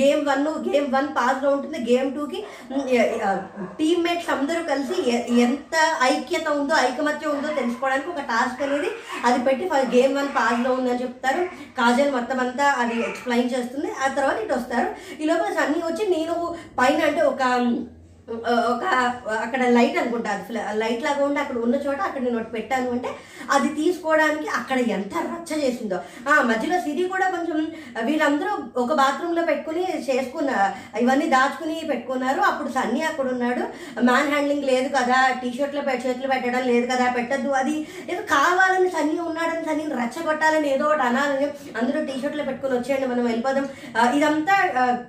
[0.00, 1.78] గేమ్ వన్ గేమ్ వన్ పాస్లో ఉంటుంది.
[1.90, 2.44] గేమ్ టూకి
[3.78, 4.96] టీమ్మేట్స్ అందరూ కలిసి
[5.46, 8.90] ఎంత ఐక్యత ఉందో ఐకమత్యం ఉందో తెలుసుకోవడానికి ఒక టాస్క్ అనేది
[9.24, 11.42] అది పెట్టి గేమ్ వన్ పాస్లో ఉందని చెప్తారు.
[11.80, 13.90] కాజల్ మొత్తం అంతా అది ఎక్స్ప్లెయిన్ చేస్తుంది.
[14.04, 14.88] ఆ తర్వాత ఇటు వస్తారు.
[15.22, 17.42] ఈ లోపల అన్నీ వచ్చి నేను పైన అంటే ఒక
[18.28, 18.84] ఒక
[19.44, 23.10] అక్కడ లైట్ అనుకుంటా అది లైట్ లాగా ఉండి అక్కడ ఉన్న చోట అక్కడ నేను ఒకటి పెట్టాను అంటే
[23.56, 25.98] అది తీసుకోవడానికి అక్కడ ఎంత రచ్చ చేసిందో.
[26.30, 27.58] ఆ మధ్యలో సిరి కూడా కొంచెం
[28.08, 28.52] వీళ్ళందరూ
[28.82, 30.50] ఒక బాత్రూంలో పెట్టుకుని చేసుకున్న
[31.02, 32.40] ఇవన్నీ దాచుకుని పెట్టుకున్నారు.
[32.48, 33.62] అప్పుడు సన్నీ అక్కడ ఉన్నాడు.
[34.08, 37.76] మ్యాన్ హ్యాండ్లింగ్ లేదు కదా టీ షర్ట్లో చేతులు పెట్టడం లేదు కదా పెట్టద్దు అది.
[38.10, 43.24] ఏదో కావాలని సన్నీ ఉన్నాడని రచ్చ కొట్టాలని ఏదో ఒకటి అనాలని అందరూ టీ షర్ట్లో పెట్టుకుని వచ్చేయండి మనం
[43.30, 43.68] వెళ్ళిపోదాం.
[44.18, 44.58] ఇదంతా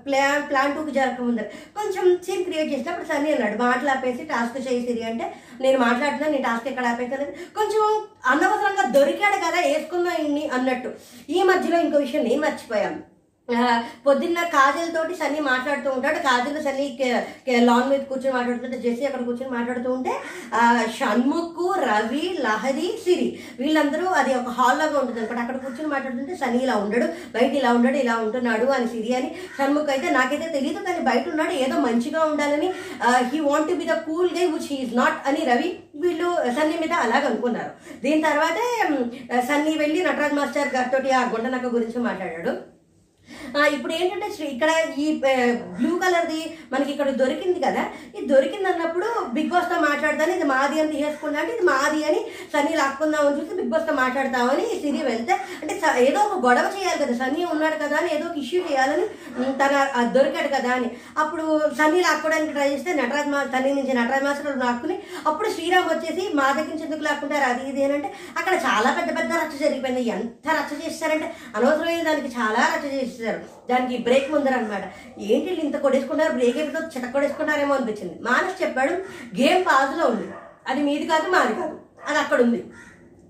[0.06, 1.46] ప్లాన్ ప్లాన్ టూకి జరగకముందు.
[1.80, 3.58] కొంచెం సీన్ క్రియేట్ చేసినప్పుడు సన్నీ అన్నాడు.
[3.64, 7.26] మాటలు ఆపేసి టాస్క్ చేసిరి అంటే నేను మాట్లాడుతున్నా నీ టాస్క్ ఎక్కడ ఆపేసాను
[7.60, 7.84] కొంచెం
[8.26, 10.92] అనవసరంగా దొరికాడు కదా వేసుకున్నా ఇన్ని అన్నట్టు.
[11.30, 13.17] ఈ మధ్యలో ఇంకో విషయం నేను మర్చిపోయాను.
[14.06, 16.20] పొద్దున్న కాజల్ తోటి సన్నీ మాట్లాడుతూ ఉంటాడు.
[16.20, 20.14] కాజల్ సన్నీ కే- లాన్ మీద కూర్చొని మాట్లాడుతుంటే జెస్సీ అక్కడ కూర్చొని మాట్లాడుతూ ఉంటే
[20.98, 23.28] షణ్ముఖు షణ్ముఖ్ రవి లహరి సిరి.
[23.60, 27.74] వీళ్ళందరూ అది ఒక హాల్ లాగా ఉంటుంది అనమాట అక్కడ కూర్చొని మాట్లాడుతుంటే సన్నీ ఇలా ఉండడు బయట ఇలా
[27.74, 32.26] ఉండడు ఇలా ఉంటున్నాడు అని సిరి అని షణ్ముఖ్ అయితే నాకైతే తెలియదు కానీ బయట ఉన్నాడు ఏదో మంచిగా
[32.26, 32.70] ఉండాలని
[33.30, 37.26] he want be the cool guy which he's not అని రవి వీళ్ళు సన్నీ మీద అలాగ
[37.26, 37.72] అనుకున్నారు.
[38.04, 38.66] దీని తర్వాతే
[39.42, 42.77] సన్నీ వెళ్ళి నటరాజ్ మాస్టర్ గారితో ఆ గుండనక్క గురించి మాట్లాడాడు.
[43.78, 45.06] ఇప్పుడు ఏంటంటే శ్రీ ఇక్కడ ఈ
[45.78, 46.42] బ్లూ కలర్ది
[46.74, 47.84] మనకి ఇక్కడ దొరికింది కదా
[48.16, 52.22] ఇది దొరికింది అన్నప్పుడు బిగ్ బాస్తో మాట్లాడతాను ఇది మాది అని తీసేసుకున్నా అంటే ఇది మాది అని
[52.54, 55.74] సన్నీ లాక్కుందామని చూసి బిగ్ బాస్తో మాట్లాడతామని సిరి వెళ్తే అంటే
[56.08, 59.06] ఏదో ఒక గొడవ చేయాలి కదా సన్నీ ఉన్నాడు కదా అని ఏదో ఒక ఇష్యూ చేయాలని
[59.62, 59.74] తన
[60.16, 60.90] దొరికాడు కదా అని.
[61.22, 61.46] అప్పుడు
[61.80, 64.96] సన్నీ లాక్కోవడానికి ట్రై చేస్తే నటరాజ్ మా సన్నీ నుంచి నటరాజ్ మాస్టర్ లాక్కుని
[65.28, 69.32] అప్పుడు శ్రీరామ్ వచ్చేసి మా దగ్గర నుంచి ఎందుకు లాక్కుంటారు అది ఇది అంటే అక్కడ చాలా పెద్ద పెద్ద
[69.42, 70.04] రచ్చ జరిగిపోయింది.
[70.16, 73.37] ఎంత రచ్చ చేస్తారంటే అనవసరమైన దానికి చాలా రచ్చ చేస్తారు.
[73.38, 74.84] చేసేసారు దానికి బ్రేక్ ముందర అనమాట
[75.20, 78.20] ఏంటి వీళ్ళు ఇంత కొడేసుకున్నారు బ్రేక్ అయిపోతే చిట కొడేసుకున్నారేమో అనిపించింది.
[78.22, 78.94] మానస్ చెప్పాడు
[79.42, 80.28] గేమ్ పాజ్లో ఉంది.
[80.68, 81.80] అది మీది కాదు మాది కాదు.
[82.08, 82.64] అది అక్కడ ఉంది.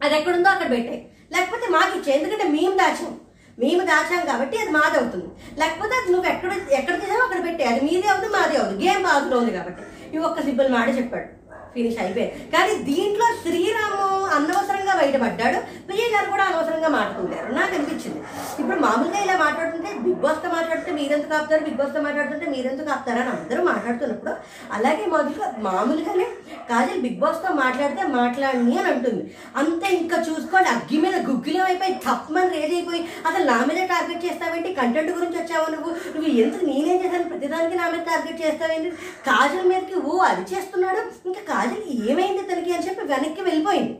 [0.04, 2.12] అది ఎక్కడుందో అక్కడ పెట్టాయి లేకపోతే మాకు ఇచ్చే.
[2.14, 3.20] ఎందుకంటే మేము దాచాం.
[3.60, 5.30] మేము దాచాం కాబట్టి అది మాది అవుతుంది.
[5.60, 7.64] లేకపోతే అది నువ్వు ఎక్కడ ఎక్కడ తీసావో అక్కడ పెట్టే.
[7.64, 8.88] అది మీదే అవుతుంది మాదే అవుతుంది.
[8.88, 9.84] గేమ్ పాజ్లో ఉంది కాబట్టి.
[10.14, 11.47] ఇవి ఒక్క సింపుల్ మాట చెప్పాడు.
[11.76, 15.60] ఫినిష్ అయిపోయాయి కానీ దీంట్లో శ్రీరాము అనవసరంగా బయటపడ్డాడు.
[15.92, 18.20] విజయ్ గారు కూడా అనవసరంగా మాట్లాడుతారు నాకు అనిపించింది.
[18.60, 21.64] ఇప్పుడు మామూలుగా ఇలా మాట్లాడుతుంటే బిగ్ బాస్తో మాట్లాడితే మీరెందుకు ఆపుతారు?
[21.64, 23.20] బిగ్ బాస్తో మాట్లాడుతుంటే మీరెందుకు ఆపుతారు?
[23.20, 24.32] అని అందరూ మాట్లాడుతున్నప్పుడు
[24.72, 26.28] అలాగే మొదలు మామూలుగానే
[26.70, 29.36] కాజల్ బిగ్ బాస్తో మాట్లాడితే మాట్లాడని అని అంటుంది.
[29.56, 30.70] అంతే ఇంకా చూసుకోండి.
[30.70, 34.74] అగ్గి మీద గుగ్గిలం అయిపోయి తప్పమని రేజ్ అయిపోయి అసలు నా మీద టార్గెట్ చేస్తావేంటి?
[34.74, 35.90] కంటెంట్ గురించి వచ్చావు నువ్వు?
[35.90, 37.24] నువ్వు ఎందుకు నేనేం చేశాను?
[37.24, 38.90] ప్రతిదానికి నా మీద టార్గెట్ చేస్తావేంటి?
[39.30, 41.27] కాజల్ మీదకి ఓ అది చేస్తున్నాడు.
[41.27, 43.93] ఇంకా కాజల్ ఏమైంది తనకి అని చెప్పి వెనక్కి వెళ్ళిపోయింది.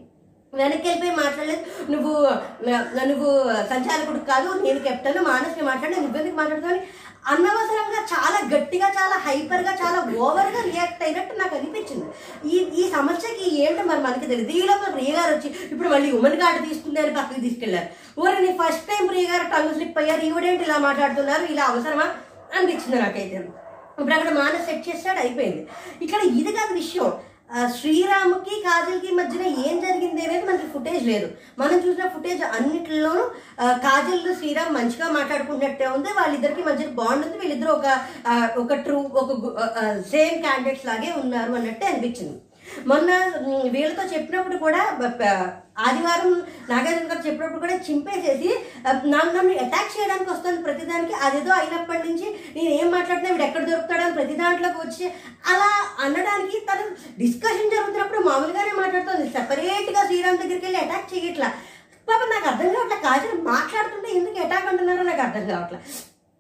[0.54, 1.64] వెనక్కి వెళ్ళిపోయి మాట్లాడలేదు.
[1.92, 2.14] నువ్వు
[3.10, 3.30] నువ్వు
[3.72, 6.80] సంచాలకుడు కాదు నేను కెప్టెన్ మానస్ని మాట్లాడి నువ్వెందుకు మాట్లాడుతావు
[7.34, 12.06] అనవసరంగా చాలా గట్టిగా చాలా హైపర్గా చాలా ఓవర్గా రియాక్ట్ అయినట్టు నాకు అనిపించింది.
[12.54, 14.52] ఈ ఈ సమస్యకి ఏంటో మరి మనకి తెలియదు.
[14.60, 17.90] ఈ లోపల ప్రియ గారు వచ్చి ఇప్పుడు మళ్ళీ ఉమెన్ కార్డు తీసుకుంది అని పక్కకి తీసుకెళ్ళారు
[18.22, 20.22] ఊరి నీ ఫస్ట్ టైం ప్రియ గారు టంగ్ స్లిప్ అయ్యారు.
[20.30, 21.46] ఈవిడేంటి ఇలా మాట్లాడుతున్నారు?
[21.54, 22.08] ఇలా అవసరమా?
[22.58, 23.38] అనిపించింది నాకైతే.
[24.00, 25.62] ఇప్పుడు అక్కడ మానస్ సెట్ చేస్తాడు అయిపోయింది.
[26.02, 27.12] ఇక్కడ ఇది కాదు విషయం.
[27.80, 31.28] శ్రీరామ్కి కాజల్కి మధ్యన ఏం జరిగింది అనేది మనకి ఫుటేజ్ లేదు.
[31.60, 33.24] మనం చూసిన ఫుటేజ్ అన్నిటిలోనూ
[33.86, 36.10] కాజల్ శ్రీరామ్ మంచిగా మాట్లాడుకున్నట్టే ఉంది.
[36.20, 37.38] వాళ్ళిద్దరికి మధ్య బాండ్ ఉంది.
[37.44, 37.88] వీళ్ళిద్దరు ఒక
[38.64, 39.32] ఒక ట్రూ ఒక
[40.14, 42.38] సేమ్ క్యాండిడేట్స్ లాగే ఉన్నారు అన్నట్టే అనిపించింది.
[42.92, 43.10] మొన్న
[43.76, 44.82] వీళ్ళతో చెప్పినప్పుడు కూడా
[45.86, 46.32] ఆదివారం
[46.70, 48.50] నాగార్జున గారు చెప్పినప్పుడు కూడా చింపేసేసి
[48.86, 51.16] నన్ను నన్ను అటాక్ చేయడానికి వస్తుంది ప్రతిదానికి.
[51.26, 55.06] అదేదో అయినప్పటి నుంచి నేను ఏం మాట్లాడినా వీడు ఎక్కడ దొరుకుతాడని ప్రతి దాంట్లోకి వచ్చి
[55.54, 55.70] అలా
[56.06, 56.86] అనడానికి తను
[57.22, 59.28] డిస్కషన్ జరుగుతున్నప్పుడు మామూలుగానే మాట్లాడుతుంది.
[59.38, 61.50] సపరేట్గా శ్రీరామ్ దగ్గరికి వెళ్ళి అటాక్ చేయట్లా.
[62.10, 63.00] పాప నాకు అర్థం కావట్లే.
[63.08, 65.80] కాజల్ మాట్లాడుతుంటే ఎందుకు అటాక్ అంటున్నారో నాకు అర్థం కావట్లే.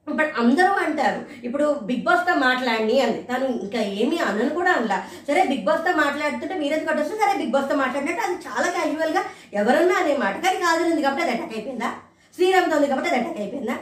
[0.07, 4.97] బట్ అందరూ అంటారు ఇప్పుడు బిగ్ బాస్తో మాట్లాడి అని తను ఇంకా ఏమీ అనను కూడా అనలా.
[5.27, 10.15] సరే బిగ్ బాస్తో మాట్లాడుతుంటే మీరేది కొట్టొస్తే సరే బిగ్ బాస్తో మాట్లాడినట్టు అది చాలా క్యాజువల్గా ఎవరన్నా అనే
[10.17, 11.89] మాట కానీ కాదనింది ఉంది కాబట్టి అది అటాక్ అయిపోయిందా?
[12.37, 13.75] శ్రీరామ్తో ఉంది కాబట్టి అది అటాక్ అయిపోయిందా?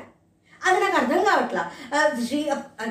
[0.61, 1.63] అది నాకు అర్థం కావట్లా.
[2.27, 2.39] శ్రీ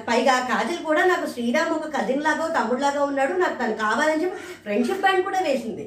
[0.08, 3.32] పైగా కాజల్ కూడా నాకు శ్రీరామ్ ఒక కజిన్ లాగా తమ్ముడులాగా ఉన్నాడు.
[3.32, 5.84] నాకు తను కావాలని చెప్పి ఫ్రెండ్షిప్ బ్యాండ్ కూడా వేసింది.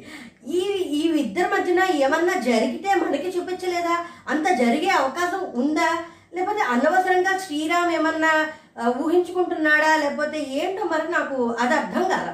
[0.57, 0.61] ఈ
[0.99, 3.95] ఈ ఇద్దరి మధ్యన ఏమన్నా జరిగితే మనకి చూపించలేదా?
[4.27, 5.89] అంత జరిగే అవకాశం ఉందా?
[6.37, 8.33] లేకపోతే అనవసరంగా శ్రీరామ్ ఏమన్నా
[9.03, 9.91] ఊహించుకుంటున్నాడా?
[10.03, 12.27] లేకపోతే ఏంటో మరి నాకు అది అర్థం కాల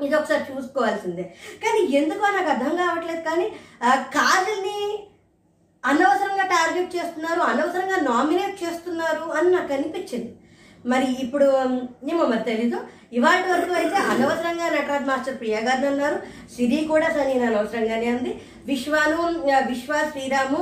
[0.00, 1.24] ఇది ఒకసారి చూసుకోవాల్సిందే.
[1.62, 3.46] కానీ ఎందుకో నాకు అర్థం కావట్లేదు కానీ
[4.16, 4.78] కాజల్ని
[5.84, 10.30] అనవసరంగా టార్గెట్ చేస్తున్నారు అనవసరంగా నామినేట్ చేస్తున్నారు అని నాకు అనిపించింది.
[10.92, 11.46] మరి ఇప్పుడు
[12.10, 12.78] ఏమో మరి తెలీదు.
[13.18, 16.18] ఇవాటి వరకు అయితే అనవసరంగా నటరాజ్ మాస్టర్ ప్రియా గారిని అన్నారు.
[16.54, 18.32] సిరి కూడా సని అనవసరంగానే అంది
[18.66, 19.20] విశ్వాను
[19.70, 20.60] విశ్వ శ్రీరాము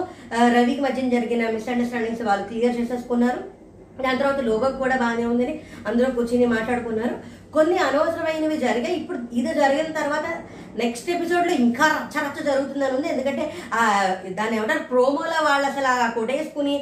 [0.56, 3.40] రవికి మధ్య జరిగిన మిస్అండర్స్టాండింగ్స్ వాళ్ళు క్లియర్ చేసేసుకున్నారు.
[4.02, 7.14] దాని తర్వాత లోబక్ కూడా బాగానే ఉందని అందరూ కూర్చుని మాట్లాడుకున్నారు.
[7.52, 8.96] కొన్ని అనవసరమైనవి జరిగాయి.
[8.96, 10.26] ఇప్పుడు ఇది జరిగిన తర్వాత
[10.78, 13.08] నెక్స్ట్ ఎపిసోడ్లో ఇంకా రచ్చ రచ్చ జరుగుతుందని ఉంది.
[13.08, 16.74] ఎందుకంటే దాని దాన్ని ఏమంటారు ప్రోమోలో వాళ్ళు అసలు ఆ కొట్టేసుకుని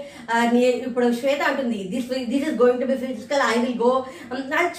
[0.61, 4.05] ఇప్పుడు శ్వేత అంటుంది this this is going to be physical I will go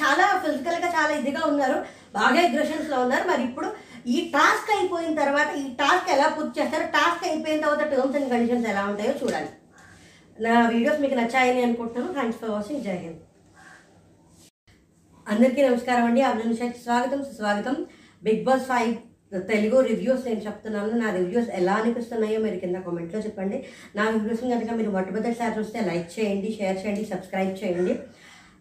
[0.02, 1.86] చాలా ఫిజికల్గా చాలా ఇదిగా ఉన్నారు.
[2.14, 3.28] బాగా అగ్రెషన్స్లో ఉన్నారు.
[3.32, 3.68] మరి ఇప్పుడు
[4.16, 6.84] ఈ టాస్క్ అయిపోయిన తర్వాత ఈ టాస్క్ ఎలా పూర్తి చేస్తారు?
[6.84, 9.50] టాస్క్ అయిపోయిన తర్వాత టర్మ్స్ అండ్ కండిషన్స్ ఎలా ఉంటాయో చూడాలి.
[10.42, 12.14] నా వీడియోస్ మీకు నచ్చాయని అనుకుంటున్నాను.
[12.14, 13.24] థ్యాంక్స్ ఫర్ వాచింగ్ జై హింద్
[15.28, 16.22] అందరికీ నమస్కారం అండి.
[16.22, 17.24] అభినందనకి స్వాగతం.
[17.24, 17.86] సుస్వాగతం.
[18.24, 18.94] Bigg Boss five
[19.50, 20.92] Telugu reviews నేను చెప్తున్నాను.
[20.92, 23.66] నా రివ్యూస్ ఎలా అనిపిస్తున్నాయో మీరు కింద కామెంట్లో చెప్పండి.
[23.96, 27.96] నా రివ్యూస్ కనుక మీరు మొట్టమొదటిసారి చూస్తే లైక్ చేయండి షేర్ చేయండి సబ్స్క్రైబ్ చేయండి.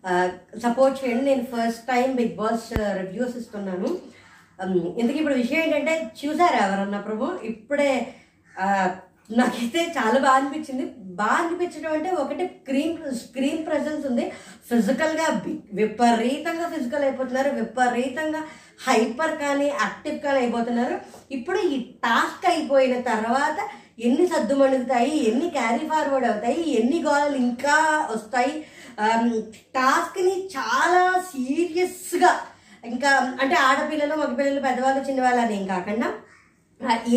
[0.05, 0.29] Uh,
[0.65, 1.25] సపోర్ట్ చేయండి.
[1.25, 4.16] నేను first time Bigg Boss reviews ఇస్తున్నాను.
[4.59, 7.25] Um, ఇందుకు ఇప్పుడు విషయం ఏంటంటే చూసారా ఎవరన్నా ప్రభు?
[7.45, 7.91] ఇప్పుడే
[9.31, 10.85] నాకైతే చాలా బాగా అనిపించింది.
[11.21, 14.25] బాగా అనిపించడం అంటే ఒకటి స్క్రీన్ స్క్రీన్ ప్రెసెన్స్ ఉంది.
[14.69, 15.27] ఫిజికల్గా
[15.81, 17.51] విపరీతంగా ఫిజికల్ అయిపోతున్నారు.
[17.61, 18.43] విపరీతంగా
[18.87, 20.97] హైపర్ కానీ యాక్టివ్ కానీ అయిపోతున్నారు.
[21.31, 23.59] ఇప్పుడు ఈ టాస్క్ అయిపోయిన తర్వాత
[23.99, 27.77] ఎన్ని సర్దుమణుగుతాయి ఎన్ని క్యారీ ఫార్వర్డ్ అవుతాయి ఎన్ని గోళాలు ఇంకా
[28.15, 28.55] వస్తాయి.
[29.75, 32.33] టాస్క్ని చాలా సీరియస్గా
[32.93, 33.11] ఇంకా
[33.43, 36.09] అంటే ఆడపిల్లలు మగపిల్లలు పెద్దవాళ్ళు చిన్నవాళ్ళు అని ఏం కాకుండా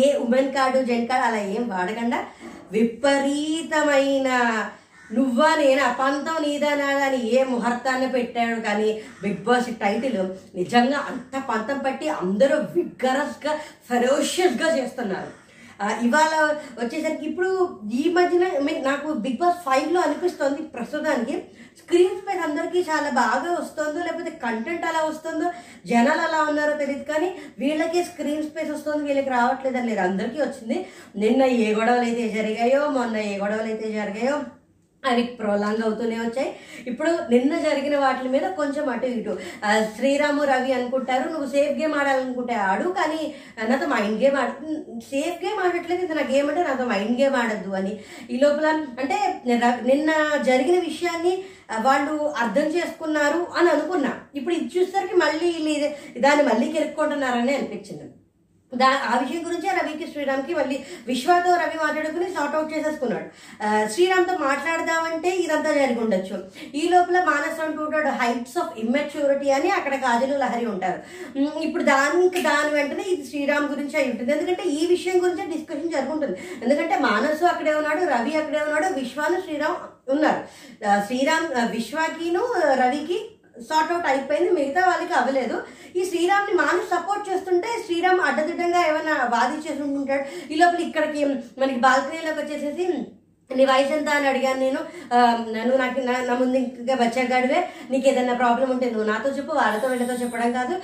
[0.02, 2.20] ఏ ఉమెన్ కార్డు జెంట్ కార్డు అలా ఏం వాడకుండా
[2.76, 4.28] విపరీతమైన
[5.10, 8.88] నువ్వా నేను అపంతం నీదా నాదా అని ఏ ముహూర్తాన్ని పెట్టాడు కానీ
[9.22, 10.20] బిగ్ బాస్ టైటిల్
[10.58, 13.52] నిజంగా అంత పంతం పట్టి అందరూ విగ్గరస్గా
[13.88, 15.30] ఫెరోషియస్గా చేస్తున్నారు.
[16.06, 16.32] ఇవాళ
[16.80, 17.50] వచ్చేసరికి ఇప్పుడు
[18.00, 18.46] ఈ మధ్యన
[18.88, 21.36] నాకు బిగ్ బాస్ ఫైవ్లో అనిపిస్తుంది ప్రస్తుతానికి.
[21.78, 25.48] స్క్రీన్ స్పేస్ అందరికీ చాలా బాగా వస్తుందో లేకపోతే కంటెంట్ అలా వస్తుందో
[25.86, 27.28] జనాలు అలా ఉన్నారో తెలియదు కానీ
[27.58, 30.00] వీళ్ళకి స్క్రీన్ స్పేస్ వస్తుంది వీళ్ళకి రావట్లేదని లేదు.
[30.00, 30.78] అందరికీ వచ్చింది.
[31.16, 34.36] నిన్న ఏ గొడవలు అయితే జరిగాయో మొన్న ఏ గొడవలు అయితే జరిగాయో
[35.08, 36.50] అవి ప్రోలాన్లు అవుతూనే వచ్చాయి.
[36.90, 39.34] ఇప్పుడు నిన్న జరిగిన వాటి మీద కొంచెం అటు ఇటు.
[39.94, 43.20] శ్రీరాము రవి అనుకుంటారు నువ్వు సేఫ్ గేమ్ ఆడాలనుకుంటే ఆడు కానీ
[43.70, 44.50] నాతో మైండ్ గేమ్ ఆడ
[45.10, 47.94] సేఫ్ గేమ్ ఆడట్లేదు ఇది నా గేమ్ అంటే నాతో మైండ్ గేమ్ ఆడద్దు అని.
[48.30, 48.66] ఈ లోపల
[49.02, 49.18] అంటే
[49.90, 50.10] నిన్న
[50.50, 51.34] జరిగిన విషయాన్ని
[51.88, 54.14] వాళ్ళు అర్థం చేసుకున్నారు అని అనుకున్నా.
[54.34, 55.50] ఇప్పుడు ఇది చూసేసరికి మళ్ళీ
[56.26, 58.06] దాన్ని మళ్ళీ కెరుక్కుంటున్నారని అనిపించింది.
[58.72, 60.76] దా ఆ విషయం గురించే రవికి శ్రీరామ్కి మళ్ళీ
[61.08, 63.26] విశ్వతో రవి మాట్లాడుకుని సార్ట్ అవుట్ చేసేసుకున్నాడు.
[63.92, 66.36] శ్రీరామ్తో మాట్లాడదామంటే ఇదంతా జరిగి ఉండొచ్చు
[66.80, 71.00] ఈ లోపల మానస్ అంటుంటాడు హైట్స్ ఆఫ్ ఇమ్మెచ్యూరిటీ అని అక్కడ కాజలు లహరి ఉంటారు.
[71.66, 74.32] ఇప్పుడు దానికి దాని వెంటనే ఇది శ్రీరామ్ గురించి అయి ఉంటుంది.
[74.36, 79.78] ఎందుకంటే ఈ విషయం గురించే డిస్కషన్ జరుగుతుంది ఎందుకంటే మానసు అక్కడే ఉన్నాడు రవి అక్కడే ఉన్నాడు విశ్వాను శ్రీరామ్
[80.16, 80.42] ఉన్నారు.
[81.08, 82.42] శ్రీరామ్ విశ్వకిను విశ్వాకిను
[82.80, 83.16] రవికి
[83.68, 84.50] సార్ట్ అవుట్ అయిపోయింది.
[84.50, 85.56] మిగతా వాళ్ళకి అవ్వలేదు.
[85.96, 90.52] ఈ శ్రీరామ్ని మాను సపోర్ట్ చేస్తుంటే శ్రీరామ్ అడ్డదిడ్డంగా ఏమైనా వాదించేసి ఉంటుంటాడు.
[90.52, 91.24] ఈ లోపల ఇక్కడికి
[91.60, 92.86] మనకి బాల్కనీలోకి వచ్చేసేసి
[93.58, 94.80] నీ వయసు ఎంత అని అడిగాను నేను.
[95.54, 97.60] నువ్వు నాకు నా ముందు ఇంకా బచ్చగాడివే.
[97.92, 100.74] నీకు ఏదైనా ప్రాబ్లం ఉంటే నువ్వు నాతో చెప్పు వాళ్ళతో వీళ్ళతో చెప్పడం కాదు.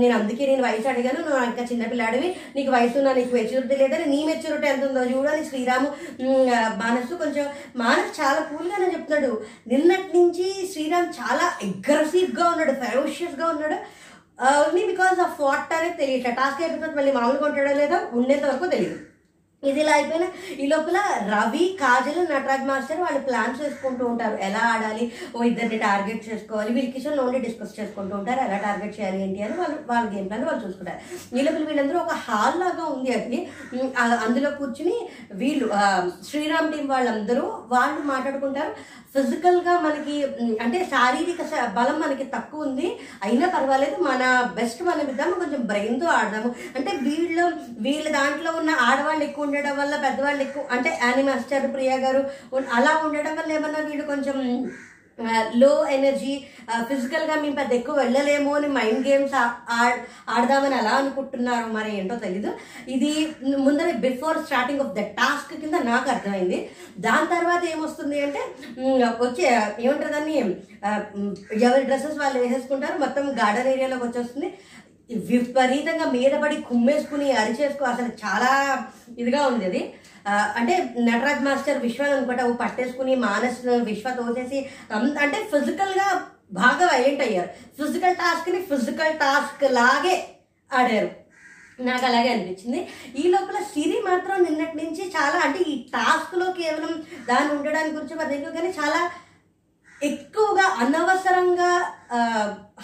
[0.00, 4.20] నేను అందుకే నేను వయసు అడిగాను నువ్వు ఇంకా చిన్నపిల్లాడివి నీకు వయసు ఉన్నా నీకు మెచ్యూరిటీ లేదని నీ
[4.30, 5.88] మెచ్యూరిటీ ఎంత ఉందో చూడని శ్రీరాము
[6.82, 7.46] మానసు కొంచెం
[7.82, 9.32] మానసు చాలా కూల్గానే చెప్తున్నాడు.
[9.72, 13.78] నిన్నటి నుంచి శ్రీరామ్ చాలా అగ్రెసివ్గా ఉన్నాడు ఫెరోషియస్గా ఉన్నాడు.
[14.60, 18.96] ఓన్లీ బికాస్ ఆఫ్ వాట్ అనేది తెలియట టాస్క్ అయిపోతుంది మళ్ళీ మామూలుగా ఉంటాడో లేదో ఉండేంత వరకు తెలియదు.
[19.64, 20.26] ఇది ఇలా అయిపోయిన
[20.60, 24.34] ఈ లోపల రవి కాజల్ నటరాజ్ మాస్టర్ వాళ్ళు ప్లాన్స్ చేసుకుంటూ ఉంటారు.
[24.34, 25.12] ఎలా ఆడాలి?
[25.36, 26.72] ఓ ఇద్దరిని టార్గెట్ చేసుకోవాలి.
[26.72, 28.40] వీళ్ళు కిచెన్ ఓన్లీ డిస్కస్ చేసుకుంటూ ఉంటారు.
[28.40, 31.36] ఎలా టార్గెట్ చేయాలి ఏంటి అని వాళ్ళు వాళ్ళ గేమ్ ప్లాన్ వాళ్ళు చూసుకుంటారు.
[31.36, 33.48] ఈ లోపల వీళ్ళందరూ ఒక హాల్ లాగా ఉంది అది
[34.02, 35.70] అందులో కూర్చుని వీళ్ళు
[36.30, 38.74] శ్రీరామ్ టీం వాళ్ళందరూ వాళ్ళు మాట్లాడుకుంటారు.
[39.14, 40.24] ఫిజికల్గా మనకి
[40.62, 42.96] అంటే శారీరక శ- బలం మనకి తక్కువ ఉంది.
[43.22, 44.02] అయినా పర్వాలేదు.
[44.02, 45.30] మన బెస్ట్ మనం ఇద్దాము.
[45.30, 46.54] కొంచెం బ్రెయిన్తో ఆడదాము.
[46.76, 51.98] అంటే వీళ్ళు వీళ్ళ దాంట్లో ఉన్న ఆడవాళ్ళు ఎక్కువ ఉండడం వల్ల పెద్దవాళ్ళు ఎక్కువ అంటే యానీ మాస్టర్ ప్రియా
[52.06, 52.22] గారు
[52.78, 54.38] అలా ఉండడం వల్ల ఏమన్నా వీడు కొంచెం
[55.60, 56.32] లో ఎనర్జీ
[56.88, 59.34] ఫిజికల్గా మేము పెద్ద ఎక్కువ వెళ్ళలేము అని మైండ్ గేమ్స్
[60.34, 62.50] ఆడదామని అలా అనుకుంటున్నారు మరి ఏంటో తెలీదు.
[62.94, 63.10] ఇది
[63.66, 66.58] ముందర before starting of the task కింద నాకు అర్థమైంది.
[67.06, 68.42] దాని తర్వాత ఏమొస్తుంది అంటే
[69.24, 69.44] వచ్చే
[69.84, 70.36] ఏమంటారు దాన్ని
[71.68, 74.50] ఎవరి డ్రెస్సెస్ వాళ్ళు వేసేసుకుంటారు మొత్తం గార్డెన్ ఏరియాలోకి వచ్చేస్తుంది.
[75.10, 78.84] విపరీతంగా మీద పడి కుమ్మేసుకుని అరిచేసుకో అసలు చాలా
[79.18, 79.94] ఇదిగా ఉంది అది.
[80.28, 87.48] అంటే నటరాజ్ మాస్టర్ విశ్వాన్ని అనుకుంటా పట్టేసుకుని మానస్ విశ్వ తోసేసి అంటే ఫిజికల్గా బాగా వైలెంట్ అయ్యారు.
[87.82, 90.28] ఫిజికల్ టాస్క్ని ఫిజికల్ టాస్క్ లాగే
[90.72, 91.24] ఆడారు.
[91.80, 92.88] నాకు అలాగే అనిపించింది.
[93.16, 98.40] ఈ లోపల సిరి మాత్రం నిన్నటి నుంచి చాలా అంటే ఈ టాస్క్లో కేవలం దాన్ని ఉండడానికి గురించి మరి
[98.40, 99.10] కానీ చాలా
[100.08, 101.70] ఎక్కువగా అనవసరంగా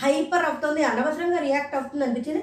[0.02, 2.42] హైపర్ అవుతుంది అనవసరంగా రియాక్ట్ అవుతుంది అనిపించింది.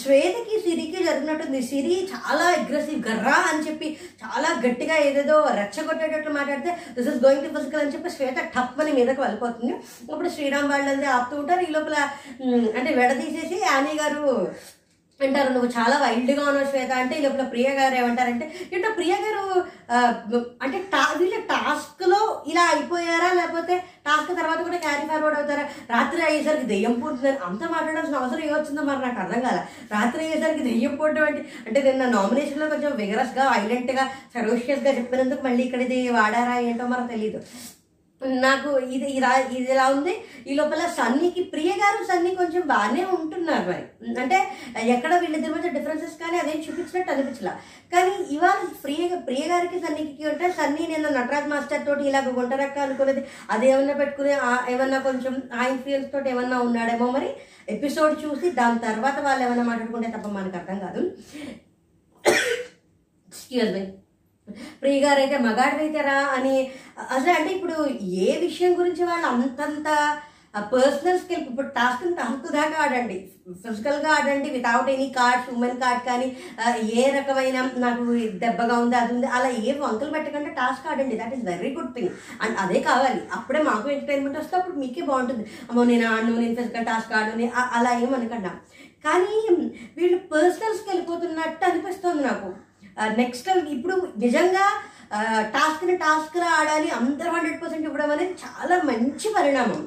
[0.00, 1.60] శ్వేతకి సిరికి జరిగినట్టుంది.
[1.70, 3.88] సిరి చాలా అగ్రెసివ్ గర్రా అని చెప్పి
[4.22, 8.92] చాలా గట్టిగా ఏదేదో రెచ్చగొట్టేటట్లు మాట్లాడితే this is going to physical అని చెప్పి శ్వేత టప్ అని
[8.98, 9.72] మీదకి వెళ్ళిపోతుంది.
[10.10, 11.64] అప్పుడు శ్రీరామ్ వాళ్ళది ఆపుతూ ఉంటారు.
[11.68, 11.96] ఈ లోపల
[12.78, 14.26] అంటే విడదీసేసి యానీ గారు
[15.20, 19.42] అంటారు నువ్వు చాలా వైల్డ్గా ఉన్నావు శ్వేత అంటే ఈ లోపల ప్రియ గారు ఏమంటారంటే ఏంటో ప్రియ గారు
[20.62, 23.28] అంటే టా వీళ్ళ టాస్క్లో ఇలా అయిపోయారా?
[23.38, 23.74] లేకపోతే
[24.06, 25.64] టాస్క్ తర్వాత కూడా క్యారీ ఫార్వర్డ్ అవుతారా?
[25.90, 29.58] రాత్రి అయ్యేసరికి దెయ్యం పోతుందని అంత మాట్లాడాల్సిన అవసరం ఏమొచ్చిందో మరి నాకు అర్థం కాల.
[29.94, 35.82] రాత్రి అయ్యేసరికి దెయ్యం పోవడం అంటే అంటే నిన్న నామినేషన్లో కొంచెం విగరస్గా వైలెంట్గా సరోషియస్గా చెప్పినందుకు మళ్ళీ ఇక్కడ
[35.88, 37.40] ఇది వాడారా ఏంటో మనకు తెలియదు
[38.24, 40.20] నాకు ఇది ఇలా ఇది ఇలా ఉంది.
[40.46, 44.20] ఈ లోపల సన్నీకి ప్రియ గారు సన్నీ కొంచెం బాగానే ఉంటున్నారు మరి.
[44.20, 47.50] అంటే ఎక్కడ వీళ్ళిద్దరి మధ్య డిఫరెన్సెస్ కానీ అదేం చూపించినట్టు అనిపించలా.
[47.92, 53.24] కానీ ఇవాళ ప్రియ ప్రియ గారికి సన్నీకి ఉంటే సన్నీ నేను నటరాజ్ మాస్టర్ తోటి ఇలాగ గుంటరక్క అనుకున్నది
[53.50, 57.30] అదేమన్నా పెట్టుకుని ఆ- ఏమన్నా కొంచెం ఆ ఇన్ఫ్లుయెన్స్ తోటి ఏమన్నా ఉన్నాడేమో మరి
[57.68, 61.00] ఎపిసోడ్ చూసి దాని తర్వాత వాళ్ళు ఏమన్నా మాట్లాడుకుంటే తప్ప మనకు అర్థం కాదు.
[63.28, 63.82] ఎక్స్క్యూజ్ మీ
[64.80, 65.36] ప్రియ గారైతే
[65.84, 66.02] అయితే
[66.38, 66.56] అని.
[67.16, 67.76] అసలు అంటే ఇప్పుడు
[68.24, 69.88] ఏ విషయం గురించి వాళ్ళు అంతంత
[70.72, 73.16] పర్సనల్ స్కిల్ ఇప్పుడు టాస్క్ టాస్క్ దాకా ఆడండి.
[73.64, 76.26] ఫిజికల్గా ఆడండి without any cards women card కానీ
[77.00, 78.04] ఏ రకమైన నాకు
[78.42, 81.18] దెబ్బగా ఉంది అది ఉంది అలా ఏ వంకలు పెట్టకుండా టాస్క్ ఆడండి.
[81.20, 82.10] That is very good thing
[82.42, 83.20] and అదే కావాలి.
[83.36, 85.44] అప్పుడే మాకు ఎంటర్టైన్మెంట్ వస్తే అప్పుడు మీకే బాగుంటుంది.
[85.68, 88.52] అమ్మో నేను ఆడను నేను ఫిజికల్ టాస్క్ ఆడను అలా ఏమనుకున్నా
[89.06, 89.36] కానీ
[89.98, 92.50] వీళ్ళు పర్సనల్స్కి వెళ్ళిపోతున్నట్టు అనిపిస్తుంది నాకు.
[93.20, 94.66] నెక్స్ట్ ఇప్పుడు నిజంగా
[95.54, 99.80] టాస్క్ని టాస్క్లా ఆడాలి అందరూ హండ్రెడ్ పర్సెంట్ ఇవ్వడం అనేది చాలా మంచి పరిణామం.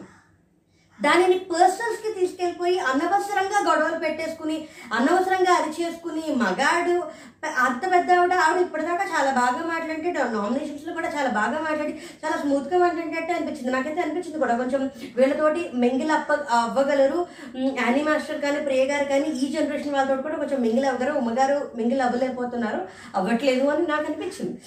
[1.01, 7.03] దానిని పర్సనల్స్కి తీసుకెళ్ళిపోయి అనవసరంగా గొడవలు పెట్టేసుకుని అనవసరంగా అరిచేసుకుని మగాడు
[7.45, 11.93] అంత పెద్ద ఆవిడ ఆవిడ ఇప్పటిదాకా చాలా బాగా మాట్లాడి నామినేషన్స్లో కూడా చాలా బాగా మాట్లాడి
[12.25, 13.71] చాలా స్మూత్గా మాట్లాడినట్టు అనిపించింది.
[13.71, 14.57] నాకైతే అనిపించింది కూడా.
[14.57, 17.27] కొంచెం వీళ్ళతోటి మింగిల్ అప్ప అవ్వగలరు.
[17.55, 22.01] యానీ మాస్టర్ కానీ ప్రియ గారు కానీ ఈ జనరేషన్ వాళ్ళతో కూడా కొంచెం మింగిల్ అవ్వగారు ఉమ్మగారు మింగిల్
[22.01, 22.87] అవ్వలేకపోతున్నారు.
[23.15, 24.61] అవ్వట్లేదు అని నాకు అనిపించింది.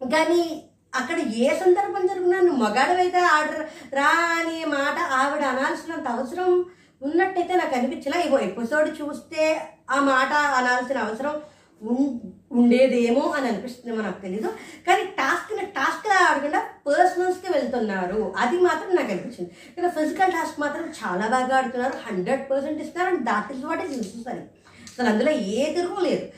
[0.00, 6.64] కానీ అక్కడ ఏ సందర్భం జరిగినా నువ్వు మగాడవైతే ఆర్డర్ రా అనే మాట ఆవిడ అనాల్సినంత అవసరం
[7.02, 8.20] ఉన్నట్టయితే నాకు అనిపించలే.
[8.20, 11.42] ఇగో ఎపిసోడ్ చూస్తే ఆ మాట అనాల్సిన అవసరం
[11.82, 12.28] ఉం-
[12.58, 14.48] ఉండేదేమో అని అనిపిస్తుంది మనకు తెలీదు.
[14.86, 18.34] కానీ టాస్క్ని టాస్క్లా ఆడకుండా పర్సనల్స్కి వెళ్తున్నారు.
[18.36, 19.50] అది మాత్రం నాకు అనిపించింది.
[19.68, 21.94] ఇక్కడ ఫిజికల్ టాస్క్ మాత్రం చాలా బాగా ఆడుతున్నారు.
[22.06, 26.28] హండ్రెడ్ పర్సెంట్ ఇస్తున్నారు and that is what is necessary అసలు అందులో ఏ తిరుగు లేదు.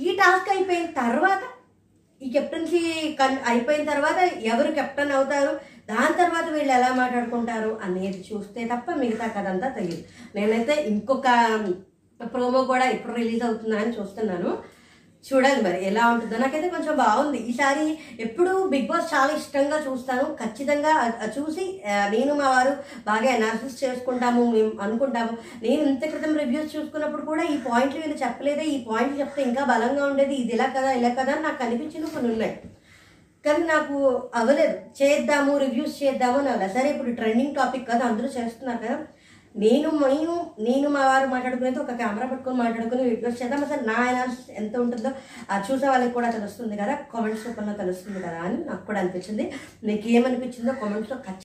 [0.00, 1.40] ఈ టాస్క్ అయిపోయిన తర్వాత
[2.22, 2.80] ఈ కెప్టెన్సీ
[3.20, 5.52] కన్ అయిపోయిన తర్వాత ఎవరు కెప్టెన్ అవుతారు?
[5.90, 10.04] దాని తర్వాత వీళ్ళు ఎలా మాట్లాడుకుంటారు అనేది చూస్తే తప్ప మిగతా కథ అంతా తెలియదు.
[10.36, 11.28] నేనైతే ఇంకొక
[12.20, 14.50] ప్రోమో కూడా ఎప్పుడు రిలీజ్ అవుతుందా అని చూస్తున్నాను.
[15.28, 16.36] చూడాలి మరి ఎలా ఉంటుందో.
[16.42, 17.38] నాకైతే కొంచెం బాగుంది.
[17.50, 17.84] ఈసారి
[18.24, 20.24] ఎప్పుడు బిగ్ బాస్ చాలా ఇష్టంగా చూస్తాను.
[20.40, 20.92] ఖచ్చితంగా
[21.36, 21.64] చూసి
[22.14, 22.72] నేను మా వారు
[23.10, 25.34] బాగా అనాలిసిస్ చేసుకుంటాము మేము అనుకుంటాము.
[25.64, 28.66] నేను ఇంత క్రితం రివ్యూస్ చూసుకున్నప్పుడు కూడా ఈ పాయింట్లు వీళ్ళు చెప్పలేదే.
[28.74, 30.36] ఈ పాయింట్లు చెప్తే ఇంకా బలంగా ఉండేది.
[30.42, 32.54] ఇది ఇలా కదా ఇలా కదా అని నాకు అనిపించింది కొన్ని ఉన్నాయి.
[33.46, 33.96] కానీ నాకు
[34.40, 34.76] అవ్వలేదు.
[34.98, 36.74] చేద్దాము రివ్యూస్ చేద్దాము అని అవ్వలేదు.
[36.78, 38.98] సరే ఇప్పుడు ట్రెండింగ్ టాపిక్ కదా అందరూ చేస్తున్నారు కదా.
[39.54, 43.64] నేను మేము నేను మా వారు మాట్లాడుకునేది ఒక కెమెరా పట్టుకొని మాట్లాడుకుని వీడియోస్ చేద్దాం.
[43.64, 45.10] అసలు నా ఎనాలిసిస్ ఎంత ఉంటుందో
[45.50, 46.94] ఆ చూసే వాళ్ళకి కూడా తెలుస్తుంది కదా.
[47.12, 49.52] కామెంట్స్ రూపంలో తెలుస్తుంది కదా అని నాకు కూడా అనిపించింది.
[49.84, 51.40] మీకు ఏమనిపించిందో కామెంట్స్లో ఖచ్చితంగా